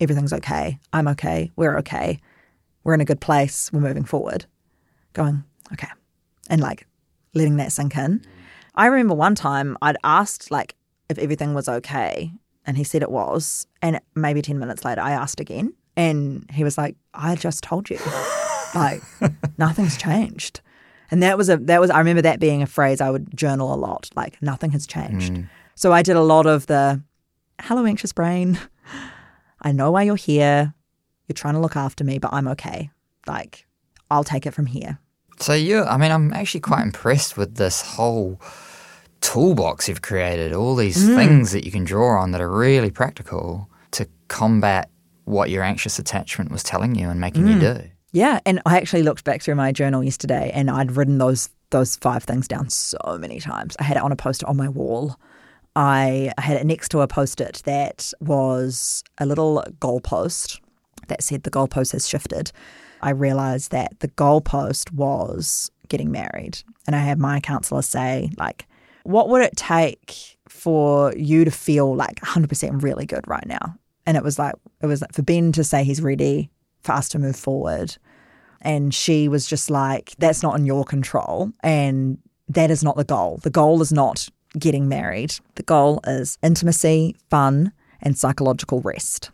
[0.00, 2.20] everything's okay, I'm okay, we're okay,
[2.82, 4.46] we're in a good place, we're moving forward,
[5.12, 5.88] going, okay.
[6.50, 6.86] And like
[7.34, 8.24] letting that sink in.
[8.74, 10.74] I remember one time I'd asked like
[11.08, 12.32] if everything was okay
[12.66, 13.66] and he said it was.
[13.80, 17.90] And maybe 10 minutes later, I asked again and he was like, I just told
[17.90, 17.98] you.
[18.74, 19.02] like
[19.58, 20.60] nothing's changed.
[21.10, 23.74] And that was a that was I remember that being a phrase I would journal
[23.74, 25.34] a lot, like nothing has changed.
[25.34, 25.48] Mm.
[25.74, 27.02] So I did a lot of the
[27.60, 28.58] hello anxious brain.
[29.62, 30.74] I know why you're here.
[31.28, 32.90] You're trying to look after me, but I'm okay.
[33.26, 33.66] Like
[34.10, 34.98] I'll take it from here.
[35.38, 38.40] So you, I mean, I'm actually quite impressed with this whole
[39.20, 40.52] toolbox you've created.
[40.52, 41.14] All these mm.
[41.14, 44.90] things that you can draw on that are really practical to combat
[45.24, 47.60] what your anxious attachment was telling you and making you mm.
[47.60, 47.90] do.
[48.12, 51.96] Yeah, and I actually looked back through my journal yesterday, and I'd written those those
[51.96, 53.74] five things down so many times.
[53.80, 55.16] I had it on a poster on my wall.
[55.74, 60.60] I had it next to a post-it that was a little goalpost
[61.08, 62.52] that said the goalpost has shifted.
[63.00, 68.66] I realized that the goalpost was getting married, and I had my counselor say, like,
[69.04, 73.76] what would it take for you to feel like 100% really good right now?
[74.06, 76.50] And it was like, it was like for Ben to say he's ready,
[76.80, 77.96] for us to move forward.
[78.60, 81.52] And she was just like, that's not in your control.
[81.60, 83.38] And that is not the goal.
[83.42, 84.28] The goal is not
[84.58, 85.34] getting married.
[85.54, 89.30] The goal is intimacy, fun, and psychological rest.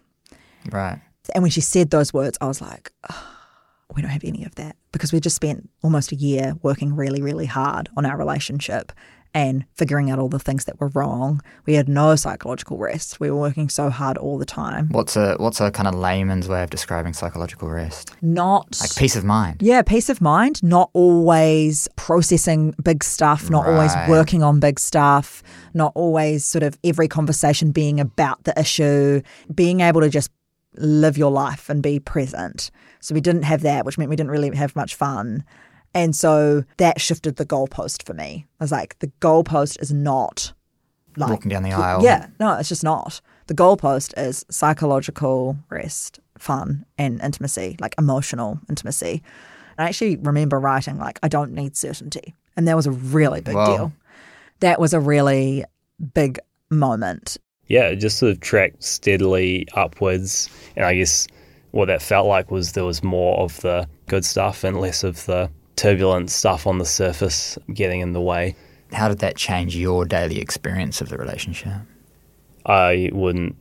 [0.71, 1.01] Right.
[1.35, 3.37] And when she said those words, I was like, "Oh,
[3.95, 7.21] we don't have any of that because we just spent almost a year working really,
[7.21, 8.93] really hard on our relationship
[9.39, 11.41] and figuring out all the things that were wrong.
[11.65, 13.21] We had no psychological rest.
[13.21, 14.89] We were working so hard all the time.
[14.91, 18.13] What's a what's a kind of layman's way of describing psychological rest?
[18.21, 19.63] Not Like peace of mind.
[19.63, 25.43] Yeah, peace of mind, not always processing big stuff, not always working on big stuff,
[25.73, 29.23] not always sort of every conversation being about the issue,
[29.55, 30.33] being able to just
[30.75, 32.73] live your life and be present.
[33.01, 35.45] So we didn't have that, which meant we didn't really have much fun.
[35.95, 38.47] And so that shifted the goalpost for me.
[38.61, 40.53] I was like, the goalpost is not
[41.17, 42.03] like Walking down the aisle.
[42.05, 43.21] yeah, no, it's just not.
[43.49, 49.23] The goalpost is psychological rest, fun, and intimacy, like emotional intimacy.
[49.77, 52.35] And I actually remember writing, like, I don't need certainty.
[52.57, 53.77] And that was a really big Wow.
[53.77, 53.93] deal.
[54.61, 55.65] That was a really
[56.15, 56.39] big
[56.71, 57.37] moment.
[57.67, 60.49] yeah, it just sort of tracked steadily upwards.
[60.77, 61.27] And I guess
[61.73, 65.25] what that felt like was there was more of the good stuff and less of
[65.27, 68.57] the turbulent stuff on the surface getting in the way.
[68.93, 71.73] How did that change your daily experience of the relationship?
[72.67, 73.57] I wouldn't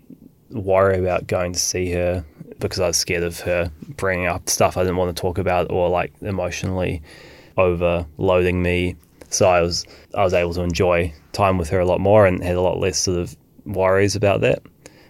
[0.50, 2.26] worry about going to see her
[2.60, 5.72] because I was scared of her bringing up stuff I didn't want to talk about
[5.72, 7.04] or like emotionally
[7.56, 8.96] overloading me.
[9.30, 12.44] So I was I was able to enjoy time with her a lot more and
[12.44, 14.64] had a lot less sort of worries about that.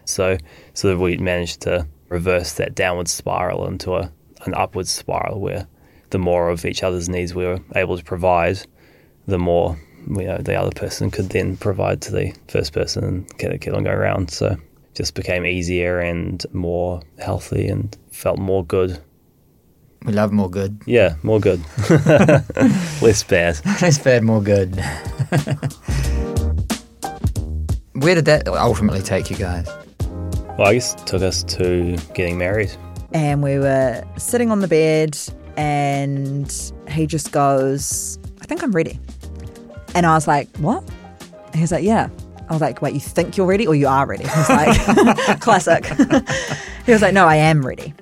[0.04, 0.38] So
[0.74, 4.12] sort of we managed to reverse that downward spiral into a
[4.46, 5.68] an upward spiral where
[6.10, 8.60] the more of each other's needs we were able to provide,
[9.28, 9.78] the more
[10.08, 13.60] you know the other person could then provide to the first person and get it
[13.60, 14.32] keep on going around.
[14.32, 14.60] So it
[14.96, 19.00] just became easier and more healthy and felt more good.
[20.06, 20.82] We love more good.
[20.86, 21.60] Yeah, more good.
[23.02, 23.60] Less bad.
[23.82, 24.76] Less bad, more good.
[27.94, 29.68] Where did that ultimately take you guys?
[30.58, 32.72] Well, I guess it took us to getting married.
[33.12, 35.18] And we were sitting on the bed,
[35.58, 39.00] and he just goes, I think I'm ready.
[39.96, 40.84] And I was like, What?
[41.48, 42.10] And he was like, Yeah.
[42.50, 44.24] I was like, Wait, you think you're ready or you are ready?
[44.24, 45.86] He was like, Classic.
[46.86, 47.94] he was like, No, I am ready.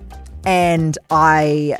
[0.46, 1.78] And I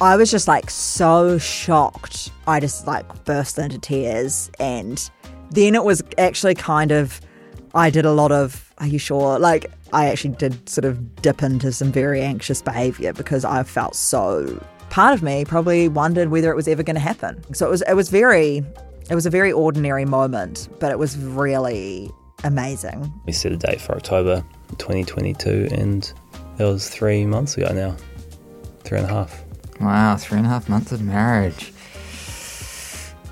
[0.00, 2.30] I was just like so shocked.
[2.46, 4.50] I just like burst into tears.
[4.58, 5.10] And
[5.50, 7.20] then it was actually kind of,
[7.74, 9.38] I did a lot of, are you sure?
[9.38, 13.94] Like, I actually did sort of dip into some very anxious behavior because I felt
[13.94, 14.64] so.
[14.90, 17.42] Part of me probably wondered whether it was ever going to happen.
[17.54, 18.64] So it was, it was very,
[19.08, 22.10] it was a very ordinary moment, but it was really
[22.42, 23.12] amazing.
[23.24, 24.44] We set a date for October
[24.78, 26.12] 2022, and
[26.56, 27.96] that was three months ago now.
[28.82, 29.44] Three and a half.
[29.80, 31.72] Wow, three and a half months of marriage.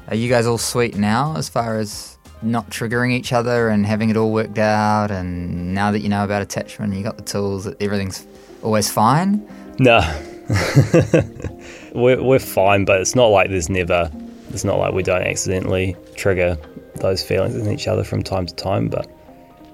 [0.06, 4.10] Are you guys all sweet now as far as not triggering each other and having
[4.10, 5.10] it all worked out?
[5.10, 8.26] And now that you know about attachment, you got the tools, that everything's
[8.62, 9.46] always fine?
[9.80, 10.00] No.
[11.94, 14.10] we're, we're fine, but it's not like there's never,
[14.50, 16.56] it's not like we don't accidentally trigger
[16.96, 19.10] those feelings in each other from time to time, but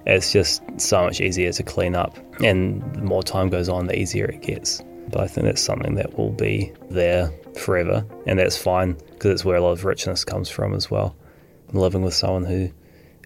[0.07, 2.17] it's just so much easier to clean up.
[2.43, 4.83] And the more time goes on, the easier it gets.
[5.09, 9.45] But I think that's something that will be there forever, and that's fine because it's
[9.45, 11.15] where a lot of richness comes from as well.
[11.73, 12.71] Living with someone who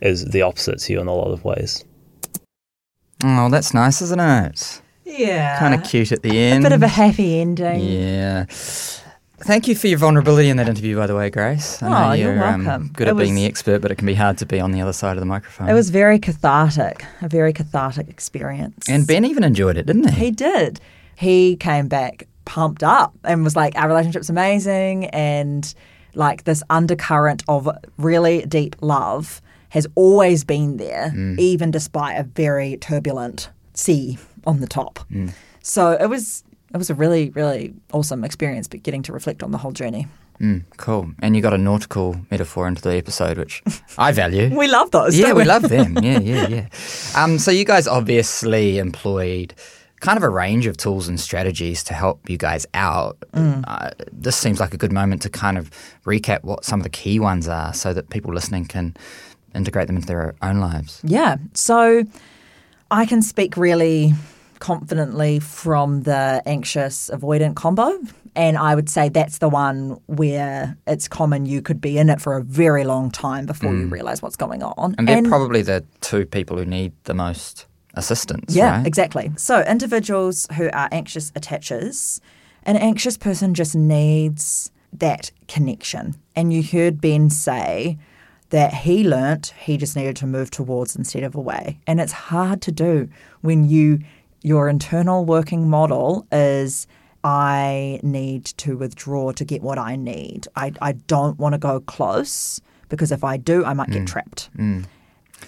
[0.02, 1.84] is the opposite to you in a lot of ways.
[3.24, 4.80] Oh, that's nice, isn't it?
[5.08, 5.58] Yeah.
[5.58, 6.64] Kind of cute at the end.
[6.64, 7.80] A bit of a happy ending.
[7.80, 8.44] Yeah.
[9.40, 11.80] Thank you for your vulnerability in that interview, by the way, Grace.
[11.82, 12.90] I Oh, know you're you're um, welcome.
[12.92, 14.80] good It at being the expert, but it can be hard to be on the
[14.82, 15.68] other side of the microphone.
[15.68, 18.88] It was very cathartic, a very cathartic experience.
[18.88, 20.26] and Ben even enjoyed it, didn't he?
[20.26, 20.80] He did.
[21.14, 25.06] He came back pumped up and was like, Our relationship's amazing.
[25.06, 25.72] And
[26.14, 32.76] like this undercurrent of really deep love has always been there, even despite a very
[32.78, 35.00] turbulent sea on the top.
[35.62, 36.44] So it was.
[36.74, 40.06] It was a really, really awesome experience, but getting to reflect on the whole journey.
[40.38, 41.10] Mm, cool.
[41.22, 43.62] And you got a nautical metaphor into the episode, which
[43.98, 44.54] I value.
[44.54, 45.18] We love those.
[45.18, 45.96] yeah, don't we love them.
[46.02, 46.68] Yeah, yeah, yeah.
[47.16, 49.54] Um, so you guys obviously employed
[50.00, 53.16] kind of a range of tools and strategies to help you guys out.
[53.32, 55.70] Uh, this seems like a good moment to kind of
[56.04, 58.94] recap what some of the key ones are, so that people listening can
[59.54, 61.00] integrate them into their own lives.
[61.02, 61.36] Yeah.
[61.54, 62.04] So
[62.90, 64.14] I can speak really
[64.58, 67.98] confidently from the anxious avoidant combo.
[68.34, 72.20] And I would say that's the one where it's common you could be in it
[72.20, 73.90] for a very long time before you mm.
[73.90, 74.94] realize what's going on.
[74.96, 78.54] And they're probably the two people who need the most assistance.
[78.54, 78.86] Yeah, right?
[78.86, 79.32] exactly.
[79.36, 82.20] So, individuals who are anxious attachers,
[82.62, 86.14] an anxious person just needs that connection.
[86.36, 87.98] And you heard Ben say
[88.50, 91.78] that he learnt he just needed to move towards instead of away.
[91.86, 93.08] And it's hard to do
[93.40, 94.00] when you
[94.42, 96.86] your internal working model is
[97.24, 100.46] I need to withdraw to get what I need.
[100.54, 104.06] I, I don't want to go close because if I do, I might get mm.
[104.06, 104.48] trapped.
[104.56, 104.84] Mm.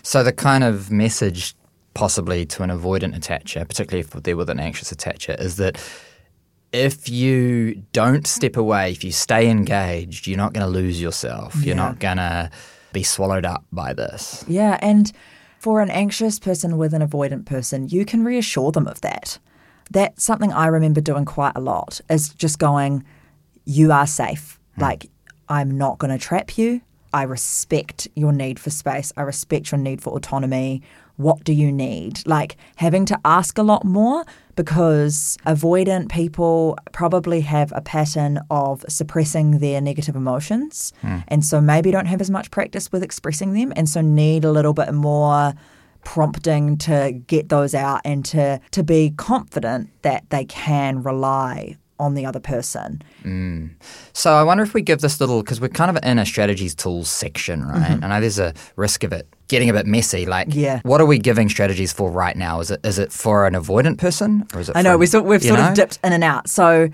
[0.02, 1.54] So the kind of message
[1.94, 5.80] possibly to an avoidant attacher, particularly if they're with an anxious attacher, is that
[6.72, 11.64] if you don't step away, if you stay engaged, you're not going to lose yourself.
[11.64, 12.50] You're not going to
[12.92, 14.44] be swallowed up by this.
[14.48, 15.12] Yeah, and
[15.58, 19.38] for an anxious person with an avoidant person, you can reassure them of that.
[19.90, 23.04] That's something I remember doing quite a lot is just going,
[23.64, 24.58] you are safe.
[24.76, 24.82] Hmm.
[24.82, 25.10] Like,
[25.48, 26.80] I'm not going to trap you.
[27.12, 29.12] I respect your need for space.
[29.16, 30.82] I respect your need for autonomy.
[31.20, 32.26] What do you need?
[32.26, 34.24] Like having to ask a lot more
[34.56, 40.94] because avoidant people probably have a pattern of suppressing their negative emotions.
[41.02, 41.18] Hmm.
[41.28, 43.72] And so maybe don't have as much practice with expressing them.
[43.76, 45.52] And so need a little bit more
[46.04, 52.14] prompting to get those out and to to be confident that they can rely on
[52.14, 53.02] the other person.
[54.12, 56.74] So I wonder if we give this little because we're kind of in a strategies
[56.74, 58.02] tools section, right?
[58.02, 60.26] I know there's a risk of it getting a bit messy.
[60.26, 60.58] Like, Mm-hmm.
[60.60, 60.80] Yeah.
[60.84, 62.60] what are we giving strategies for right now?
[62.60, 64.76] Is it is it for an avoidant person or is it?
[64.76, 65.68] I know for, we sort, we've sort know?
[65.68, 66.48] of dipped in and out.
[66.48, 66.88] So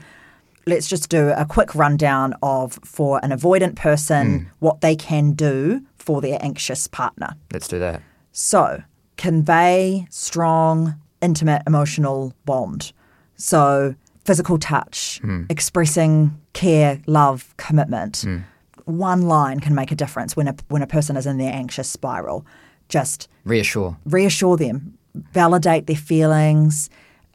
[0.67, 5.81] let's just do a quick rundown of for an avoidant person what they can do
[5.97, 7.35] for their anxious partner.
[7.53, 8.03] Let's do that.
[8.33, 8.83] So,
[9.17, 12.93] convey strong, intimate emotional bond.
[13.37, 13.95] So,
[14.27, 15.45] physical touch, hmm.
[15.49, 18.23] expressing care, love, commitment.
[18.23, 18.39] Hmm.
[18.85, 21.89] One line can make a difference when a when a person is in their anxious
[21.89, 22.45] spiral.
[22.89, 23.97] Just Reassure.
[24.05, 24.97] reassure them,
[25.33, 26.89] validate their feelings,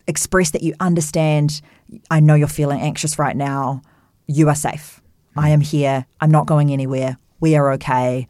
[0.07, 1.61] express that you understand.
[2.09, 3.81] I know you're feeling anxious right now.
[4.27, 5.01] You are safe.
[5.35, 5.53] I hmm.
[5.53, 6.05] am here.
[6.19, 7.17] I'm not going anywhere.
[7.39, 8.27] We are okay.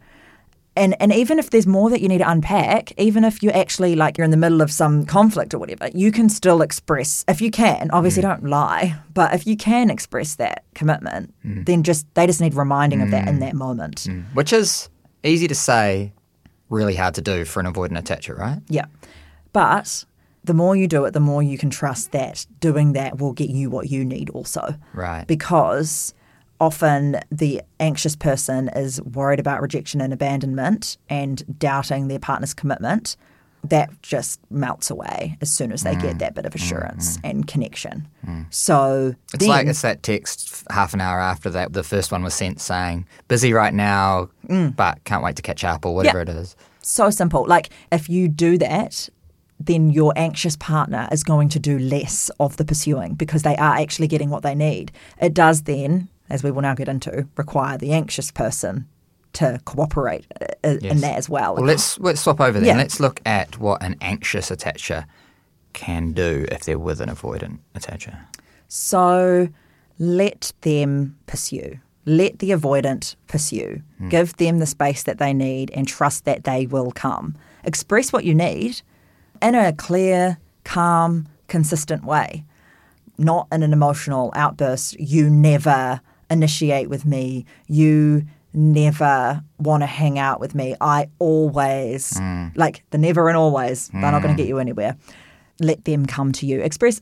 [0.74, 3.94] And and even if there's more that you need to unpack, even if you're actually
[3.94, 7.40] like you're in the middle of some conflict or whatever, you can still express if
[7.42, 7.90] you can.
[7.90, 8.28] Obviously, mm.
[8.28, 11.66] don't lie, but if you can express that commitment, mm.
[11.66, 13.40] then just they just need reminding of that in mm.
[13.40, 14.08] that moment.
[14.32, 14.88] Which is
[15.22, 16.12] easy to say,
[16.70, 18.60] really hard to do for an avoidant attacher, right?
[18.68, 18.86] Yeah.
[19.52, 20.04] But
[20.44, 23.50] the more you do it, the more you can trust that doing that will get
[23.50, 24.74] you what you need also.
[24.94, 25.26] Right.
[25.26, 26.14] Because
[26.62, 33.16] often the anxious person is worried about rejection and abandonment and doubting their partner's commitment.
[33.64, 36.18] That just melts away as soon as they get mm.
[36.18, 37.26] that bit of assurance mm-hmm.
[37.26, 38.08] and connection.
[38.26, 38.46] Mm.
[38.52, 42.24] So It's then, like it's that text half an hour after that the first one
[42.24, 44.74] was sent saying busy right now, mm.
[44.74, 46.28] but can't wait to catch up or whatever Mm.
[46.28, 46.34] Yeah.
[46.34, 46.56] it is.
[46.82, 47.46] so simple.
[47.46, 49.08] Like if you do that,
[49.60, 53.76] then your anxious partner is going to do less of the pursuing because they are
[53.76, 54.90] actually getting what they need.
[55.20, 58.88] It does then, as we will now get into, require the anxious person
[59.34, 61.00] to cooperate uh, in Yes.
[61.02, 61.54] that as well.
[61.54, 62.64] Well, let's let's swap over then.
[62.68, 62.76] Yeah.
[62.76, 65.04] Let's look at what an anxious attacher
[65.72, 68.18] can do if they're with an avoidant attacher.
[68.68, 69.48] So
[69.98, 71.78] let them pursue.
[72.04, 73.82] Let the avoidant pursue.
[73.98, 74.08] Hmm.
[74.08, 77.36] Give them the space that they need and trust that they will come.
[77.64, 78.82] Express what you need
[79.40, 82.44] in a clear, calm, consistent way,
[83.18, 84.98] not in an emotional outburst.
[84.98, 86.00] You never
[86.32, 87.44] initiate with me.
[87.68, 88.24] You
[88.54, 90.74] never want to hang out with me.
[90.80, 92.48] I always, hmm.
[92.54, 94.36] like the never and always, they're not going to hmm.
[94.36, 94.96] get you anywhere.
[95.60, 96.60] Let them come to you.
[96.60, 97.00] Express,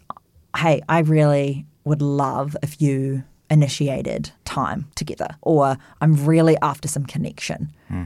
[0.56, 7.04] hey, I really would love if you initiated time together, or I'm really after some
[7.04, 7.72] connection.
[7.88, 8.04] Hmm.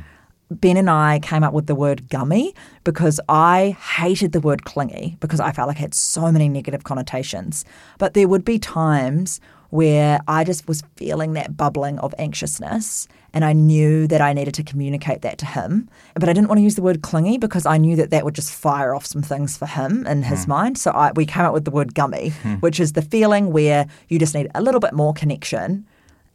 [0.50, 2.54] Ben and I came up with the word gummy
[2.84, 6.84] because I hated the word clingy because I felt like it had so many negative
[6.84, 7.64] connotations.
[7.98, 9.40] But there would be times
[9.74, 14.54] where I just was feeling that bubbling of anxiousness and I knew that I needed
[14.54, 15.88] to communicate that to him.
[16.14, 18.36] But I didn't want to use the word clingy because I knew that that would
[18.36, 20.78] just fire off some things for him in his mind.
[20.78, 22.28] So I, we came up with the word gummy,
[22.60, 25.84] which is the feeling where you just need a little bit more connection.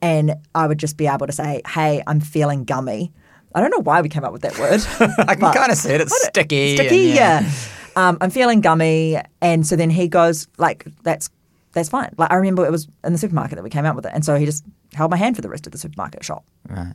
[0.02, 3.14] And I would just be able to say, hey, I'm feeling gummy.
[3.56, 4.82] I don't know why we came up with that word.
[5.30, 6.02] I can kind of see it.
[6.02, 6.76] It's sticky.
[6.76, 7.50] Sticky, yeah.
[7.96, 11.30] Um, I'm feeling gummy, and so then he goes like, "That's
[11.74, 14.06] that's fine." Like I remember it was in the supermarket that we came out with
[14.06, 14.64] it, and so he just
[14.94, 16.44] held my hand for the rest of the supermarket shop,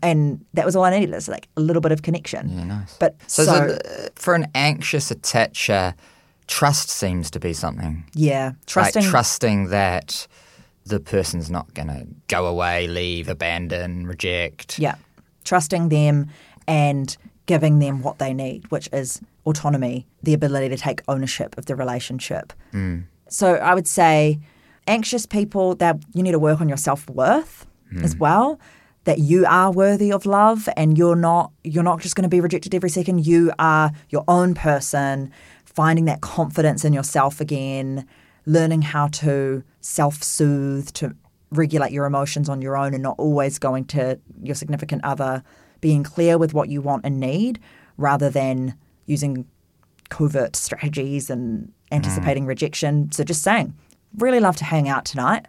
[0.02, 1.14] and that was all I needed.
[1.14, 2.48] Is like a little bit of connection.
[2.48, 2.96] Yeah, nice.
[2.98, 5.94] But So, so, the- for an anxious attacher,
[6.46, 8.04] trust seems to be something.
[8.14, 9.02] yeah, trusting.
[9.02, 10.26] Like trusting that
[10.86, 14.78] the person's not going to go away, leave, abandon, reject.
[14.78, 14.96] Yeah.
[15.44, 16.28] Trusting them
[16.68, 17.16] and
[17.46, 21.74] giving them what they need, which is autonomy, the ability to take ownership of the
[21.74, 22.52] relationship.
[22.74, 23.04] Mm.
[23.28, 24.40] So I would say
[24.86, 27.66] anxious people that you need to work on your self-worth
[28.02, 28.18] as hmm.
[28.18, 28.60] well
[29.04, 32.40] that you are worthy of love and you're not you're not just going to be
[32.40, 33.26] rejected every second.
[33.26, 35.30] You are your own person
[35.64, 38.06] finding that confidence in yourself again
[38.46, 41.14] learning how to self-soothe to
[41.50, 45.42] regulate your emotions on your own and not always going to your significant other,
[45.80, 47.60] being clear with what you want and need
[47.96, 48.76] rather than
[49.06, 49.46] using
[50.08, 51.94] covert strategies and hmm.
[51.94, 53.10] anticipating rejection.
[53.12, 53.74] So just saying,
[54.18, 55.46] really love to hang out tonight.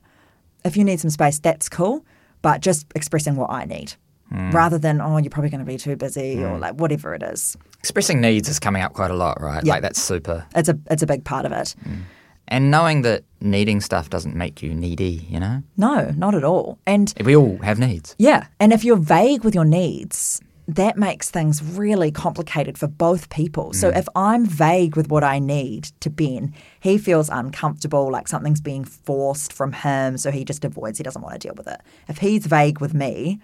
[0.64, 2.06] If you need some space, that's cool,
[2.42, 3.94] but just expressing what I need.
[4.30, 4.50] Hmm.
[4.52, 6.62] Rather than, oh, you're probably going to be too busy or hmm.
[6.62, 7.56] like whatever it is.
[7.80, 9.64] Expressing needs is coming up quite a lot, right?
[9.64, 9.74] Yeah.
[9.74, 10.46] Like that's super.
[10.56, 11.76] It's a it's a big part of it.
[11.84, 12.02] Hmm.
[12.48, 15.64] And knowing that needing stuff doesn't make you needy, you know?
[15.78, 16.78] No, not at all.
[16.86, 18.16] And We all have needs.
[18.20, 18.48] Yeah.
[18.60, 23.72] And if you're vague with your needs, that makes things really complicated for both people.
[23.74, 23.98] So mm.
[23.98, 28.84] if I'm vague with what I need to Ben, he feels uncomfortable, like something's being
[28.84, 30.18] forced from him.
[30.18, 31.82] So he just avoids, he doesn't want to deal with it.
[32.08, 33.40] If he's vague with me,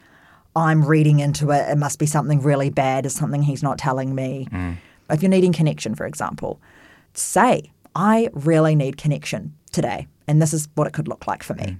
[0.55, 1.69] I'm reading into it.
[1.69, 4.47] It must be something really bad, is something he's not telling me.
[4.51, 4.78] Mm.
[5.09, 6.59] If you're needing connection, for example,
[7.13, 11.53] say, I really need connection today, and this is what it could look like for
[11.53, 11.78] me, mm.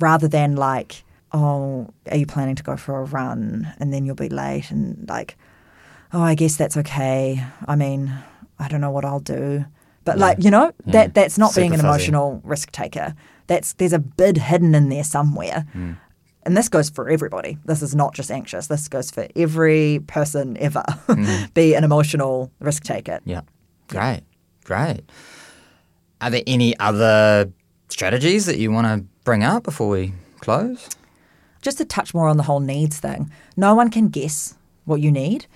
[0.00, 4.14] rather than like, oh, are you planning to go for a run and then you'll
[4.14, 5.36] be late and like,
[6.12, 7.42] oh, I guess that's okay.
[7.66, 8.12] I mean,
[8.58, 9.64] I don't know what I'll do.
[10.04, 10.92] But like, you know, mm.
[10.92, 11.86] that that's not being an fuzzy.
[11.86, 13.14] emotional risk taker.
[13.46, 15.66] That's there's a bid hidden in there somewhere.
[15.74, 15.96] Mm.
[16.44, 17.56] And this goes for everybody.
[17.64, 18.66] This is not just anxious.
[18.66, 20.82] This goes for every person ever.
[21.06, 21.54] Mm.
[21.54, 23.20] Be an emotional risk taker.
[23.24, 23.42] Yeah.
[23.88, 24.22] Great.
[24.64, 25.02] Great.
[26.20, 27.52] Are there any other
[27.88, 30.88] strategies that you want to bring up before we close?
[31.62, 34.54] Just to touch more on the whole needs thing, no one can guess
[34.84, 35.46] what you need.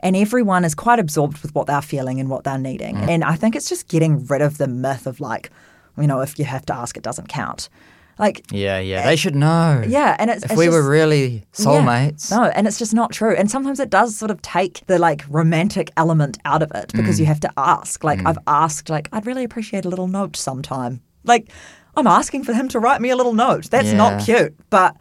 [0.00, 2.96] And everyone is quite absorbed with what they're feeling and what they're needing.
[2.96, 3.08] Mm.
[3.08, 5.50] And I think it's just getting rid of the myth of like,
[5.96, 7.68] you know, if you have to ask, it doesn't count.
[8.18, 9.00] Like, Yeah, yeah.
[9.00, 9.82] Eh, they should know.
[9.86, 11.64] yeah, and it's, If it's we were just- really Yeah.
[11.64, 12.30] soulmates.
[12.30, 13.34] No, and it's just not true.
[13.34, 17.16] And sometimes it does sort of take the like romantic element out of it because
[17.16, 17.20] mm.
[17.20, 18.02] you have to ask.
[18.02, 18.28] Like mm.
[18.28, 21.00] I've asked, like I'd really appreciate a little note sometime.
[21.24, 21.50] Like
[21.96, 23.70] I'm asking for him to write me a little note.
[23.70, 24.54] That's not cute.
[24.70, 24.96] But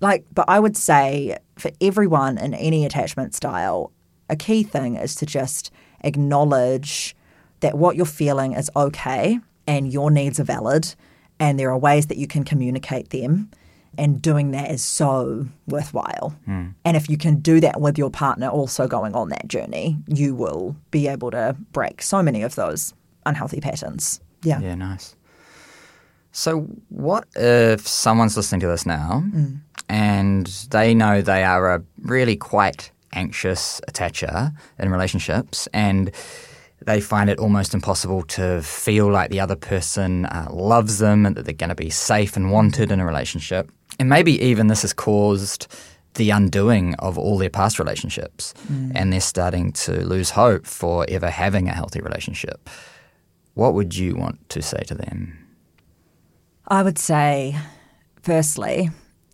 [0.00, 3.92] like, but I would say for everyone in any attachment style,
[4.28, 5.70] a key thing is to just
[6.00, 7.16] acknowledge
[7.60, 10.94] that what you're feeling is okay and your needs are valid
[11.38, 13.50] and there are ways that you can communicate them
[13.98, 16.36] and doing that is so worthwhile.
[16.44, 16.68] Hmm.
[16.84, 20.34] And if you can do that with your partner also going on that journey, you
[20.34, 22.94] will be able to break so many of those
[23.24, 24.20] unhealthy patterns.
[24.42, 24.60] Yeah.
[24.60, 25.16] Yeah, nice.
[26.32, 29.54] So, what if someone's listening to this now hmm.
[29.88, 36.10] And they know they are a really quite anxious attacher in relationships and
[36.84, 41.34] they find it almost impossible to feel like the other person uh, loves them and
[41.36, 43.70] that they're going to be safe and wanted in a relationship?
[43.98, 45.66] And maybe even this has caused
[46.14, 48.54] the undoing of all their past relationships
[48.94, 52.70] and they're starting to lose hope for ever having a healthy relationship.
[53.54, 55.46] What would you want to say to them?
[56.68, 57.56] I would say,
[58.22, 58.90] firstly,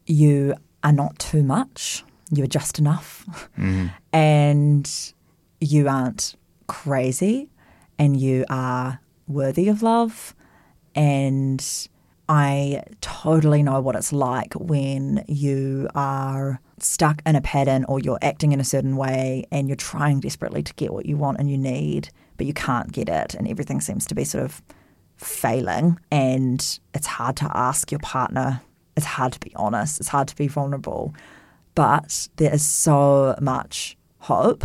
[0.07, 2.05] you are not too much.
[2.31, 3.25] You are just enough.
[3.59, 3.89] Mm-hmm.
[4.15, 4.91] And
[5.61, 6.35] you aren't
[6.67, 7.49] crazy.
[7.99, 10.35] And you are worthy of love.
[10.95, 11.65] And
[12.29, 18.19] I totally know what it's like when you are stuck in a pattern or you're
[18.23, 21.51] acting in a certain way and you're trying desperately to get what you want and
[21.51, 23.35] you need, but you can't get it.
[23.35, 24.63] And everything seems to be sort of
[25.17, 28.61] failing and it's hard to ask your partner
[28.97, 31.15] it's hard to be honest it's hard to be vulnerable
[31.75, 34.65] but there is so much hope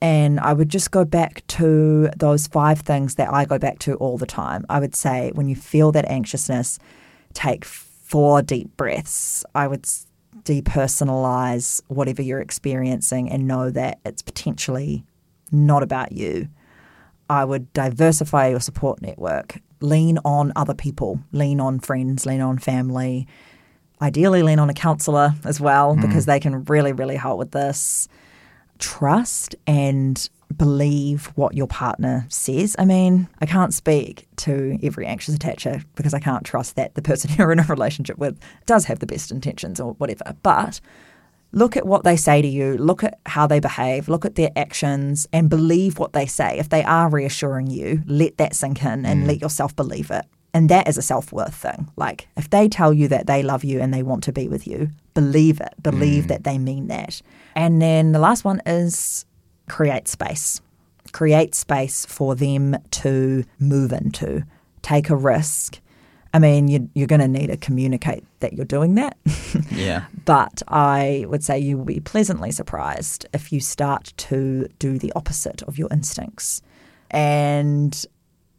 [0.00, 3.94] and I would just go back to those five things that I go back to
[3.94, 4.64] all the time.
[4.68, 6.78] I would say when you feel that anxiousness,
[7.32, 9.44] take four deep breaths.
[9.54, 9.86] I would
[10.44, 15.04] depersonalize whatever you're experiencing and know that it's potentially
[15.50, 16.48] not about you.
[17.28, 22.58] I would diversify your support network, lean on other people, lean on friends, lean on
[22.58, 23.26] family,
[24.00, 26.00] ideally lean on a counselor as well hmm.
[26.00, 28.08] because they can really, really help with this.
[28.78, 32.74] Trust and believe what your partner says.
[32.78, 37.02] I mean, I can't speak to every anxious attacher because I can't trust that the
[37.02, 40.34] person you're in a relationship with does have the best intentions or whatever.
[40.42, 40.80] But
[41.52, 44.50] look at what they say to you, look at how they behave, look at their
[44.56, 46.58] actions, and believe what they say.
[46.58, 49.26] If they are reassuring you, let that sink in and mm.
[49.26, 50.26] let yourself believe it.
[50.54, 51.90] And that is a self worth thing.
[51.96, 54.66] Like, if they tell you that they love you and they want to be with
[54.66, 55.74] you, believe it.
[55.82, 56.28] Believe mm.
[56.28, 57.20] that they mean that.
[57.54, 59.24] And then the last one is
[59.68, 60.60] create space.
[61.12, 64.44] Create space for them to move into,
[64.82, 65.80] take a risk.
[66.38, 69.16] I mean, you, you're going to need to communicate that you're doing that.
[69.72, 70.04] Yeah.
[70.24, 75.12] But I would say you will be pleasantly surprised if you start to do the
[75.16, 76.62] opposite of your instincts.
[77.10, 78.04] And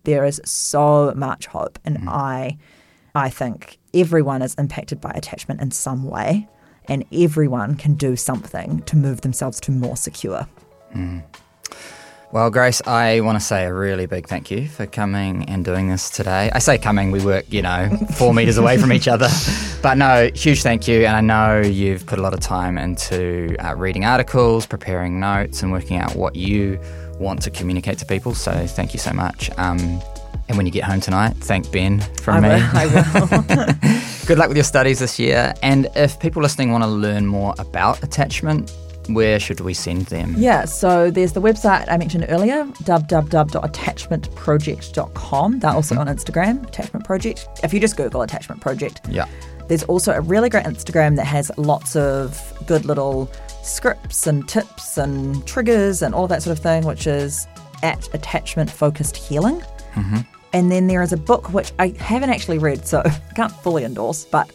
[0.06, 1.78] there is so much hope.
[1.86, 2.10] And mm-hmm.
[2.10, 2.58] I
[3.14, 6.48] I think everyone is impacted by attachment in some way.
[6.86, 10.48] And everyone can do something to move themselves to more secure.
[10.96, 11.24] Mm.
[12.32, 15.90] Well, Grace, I want to say a really big thank you for coming and doing
[15.90, 16.52] this today.
[16.54, 19.28] I say coming, we work, you know, four meters away from each other.
[19.82, 21.08] But no, huge thank you.
[21.08, 25.64] And I know you've put a lot of time into uh, reading articles, preparing notes,
[25.64, 26.80] and working out what you
[27.18, 28.36] want to communicate to people.
[28.36, 29.50] So thank you so much.
[29.58, 29.80] Um,
[30.50, 32.48] and when you get home tonight, thank Ben from I me.
[32.50, 32.86] will, I
[33.86, 33.96] will.
[34.28, 35.56] Good luck with your studies this year.
[35.64, 38.72] And if people listening want to learn more about attachment,
[39.14, 40.36] where should we send them?
[40.38, 45.60] Yeah, so there's the website I mentioned earlier, www.attachmentproject.com.
[45.60, 46.08] They're also mm-hmm.
[46.08, 47.48] on Instagram, Attachment Project.
[47.64, 49.26] If you just Google Attachment Project, Yeah.
[49.68, 53.30] there's also a really great Instagram that has lots of good little
[53.64, 57.48] scripts and tips and triggers and all that sort of thing, which is
[57.84, 59.62] at Attachment Focused Healing.
[59.96, 60.18] Mm-hmm.
[60.54, 63.84] And then there is a book which I haven't actually read, so I can't fully
[63.84, 64.50] endorse, but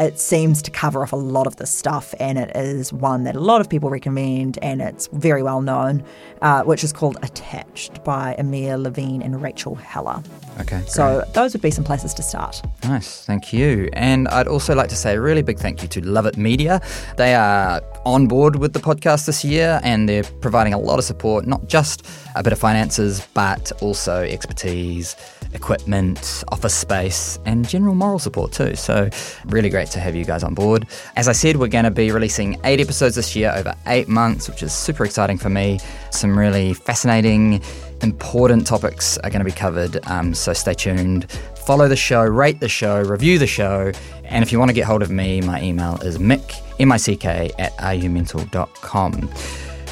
[0.00, 3.36] it seems to cover off a lot of this stuff, and it is one that
[3.36, 6.02] a lot of people recommend, and it's very well known,
[6.40, 10.22] uh, which is called Attached by Amir Levine and Rachel Heller.
[10.58, 10.82] Okay.
[10.86, 12.62] So those would be some places to start.
[12.84, 13.88] Nice, thank you.
[13.92, 16.80] And I'd also like to say a really big thank you to Love It Media.
[17.16, 21.04] They are on board with the podcast this year and they're providing a lot of
[21.04, 25.16] support, not just a bit of finances, but also expertise,
[25.52, 28.74] equipment, office space, and general moral support too.
[28.76, 29.08] So,
[29.46, 30.86] really to have you guys on board.
[31.16, 34.48] As I said, we're going to be releasing eight episodes this year over eight months,
[34.48, 35.78] which is super exciting for me.
[36.10, 37.62] Some really fascinating
[38.02, 41.30] important topics are going to be covered, um, so stay tuned.
[41.64, 43.92] Follow the show, rate the show, review the show,
[44.24, 47.76] and if you want to get hold of me, my email is mick, M-I-C-K, at
[47.76, 49.30] areyoumental.com.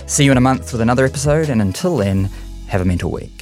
[0.07, 2.31] See you in a month with another episode, and until then,
[2.69, 3.38] have a mental week.